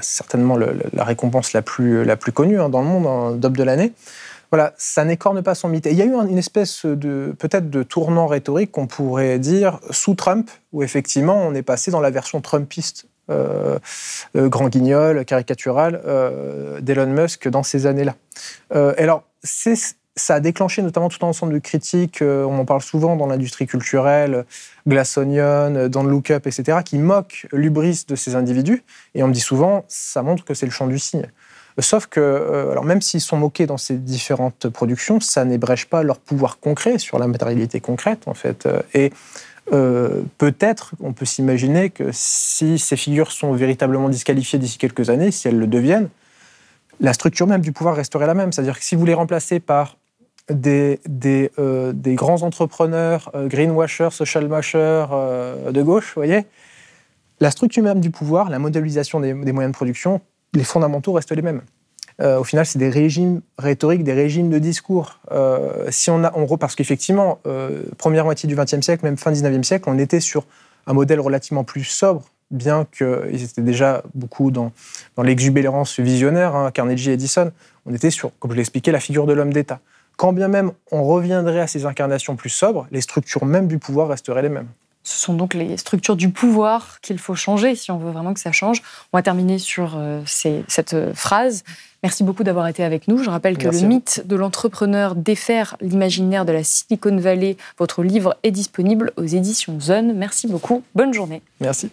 [0.00, 3.92] certainement la récompense la plus, la plus connue hein, dans le monde, d'homme de l'année
[4.50, 5.86] voilà, ça n'écorne pas son mythe.
[5.86, 9.78] Et il y a eu une espèce de peut-être de tournant rhétorique qu'on pourrait dire
[9.90, 13.06] sous Trump, où effectivement on est passé dans la version Trumpiste.
[13.30, 13.78] Euh,
[14.36, 18.14] euh, grand guignol, caricatural euh, d'Elon Musk dans ces années-là.
[18.70, 19.22] alors,
[20.18, 23.66] ça a déclenché notamment tout un ensemble de critiques, on en parle souvent dans l'industrie
[23.66, 24.44] culturelle,
[24.86, 28.82] Glass Onion, dans le Look Up, etc., qui moquent l'ubris de ces individus.
[29.14, 31.28] Et on me dit souvent, ça montre que c'est le champ du signe.
[31.80, 36.02] Sauf que, euh, alors même s'ils sont moqués dans ces différentes productions, ça n'ébrèche pas
[36.02, 38.66] leur pouvoir concret sur la matérialité concrète, en fait.
[38.66, 39.12] Euh, et
[39.72, 45.30] euh, peut-être, on peut s'imaginer que si ces figures sont véritablement disqualifiées d'ici quelques années,
[45.30, 46.08] si elles le deviennent,
[47.00, 48.50] la structure même du pouvoir resterait la même.
[48.50, 49.97] C'est-à-dire que si vous les remplacez par
[50.50, 51.50] des, des,
[52.14, 55.06] grands entrepreneurs, greenwashers, social mashers
[55.70, 56.46] de gauche, vous voyez,
[57.40, 60.20] la structure même du pouvoir, la modélisation des moyens de production
[60.54, 61.62] les fondamentaux restent les mêmes.
[62.20, 65.20] Euh, au final, c'est des régimes rhétoriques, des régimes de discours.
[65.30, 69.30] Euh, si on a, on, parce qu'effectivement, euh, première moitié du XXe siècle, même fin
[69.30, 70.44] XIXe siècle, on était sur
[70.86, 74.72] un modèle relativement plus sobre, bien qu'ils étaient déjà beaucoup dans,
[75.22, 77.52] l'exubérance visionnaire, hein, Carnegie Edison.
[77.86, 79.80] On était sur, comme je l'ai expliqué, la figure de l'homme d'État.
[80.18, 84.08] Quand bien même on reviendrait à ces incarnations plus sobres, les structures même du pouvoir
[84.08, 84.68] resteraient les mêmes.
[85.04, 88.40] Ce sont donc les structures du pouvoir qu'il faut changer si on veut vraiment que
[88.40, 88.82] ça change.
[89.12, 91.62] On va terminer sur euh, cette euh, phrase.
[92.02, 93.22] Merci beaucoup d'avoir été avec nous.
[93.22, 98.36] Je rappelle que le mythe de l'entrepreneur défaire l'imaginaire de la Silicon Valley, votre livre
[98.42, 100.14] est disponible aux éditions Zone.
[100.14, 100.82] Merci beaucoup.
[100.94, 101.42] Bonne journée.
[101.60, 101.90] Merci.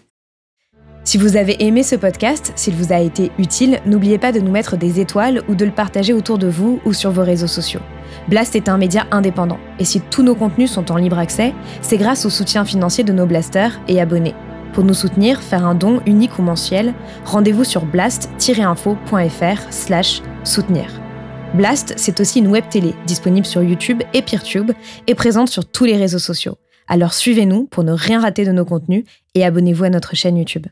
[1.05, 4.51] Si vous avez aimé ce podcast, s'il vous a été utile, n'oubliez pas de nous
[4.51, 7.79] mettre des étoiles ou de le partager autour de vous ou sur vos réseaux sociaux.
[8.27, 11.97] Blast est un média indépendant, et si tous nos contenus sont en libre accès, c'est
[11.97, 14.33] grâce au soutien financier de nos blasters et abonnés.
[14.73, 20.87] Pour nous soutenir, faire un don unique ou mensuel, rendez-vous sur blast-info.fr slash soutenir.
[21.53, 24.71] Blast, c'est aussi une web télé disponible sur YouTube et Peertube
[25.05, 26.57] et présente sur tous les réseaux sociaux.
[26.87, 30.65] Alors suivez-nous pour ne rien rater de nos contenus et abonnez-vous à notre chaîne YouTube.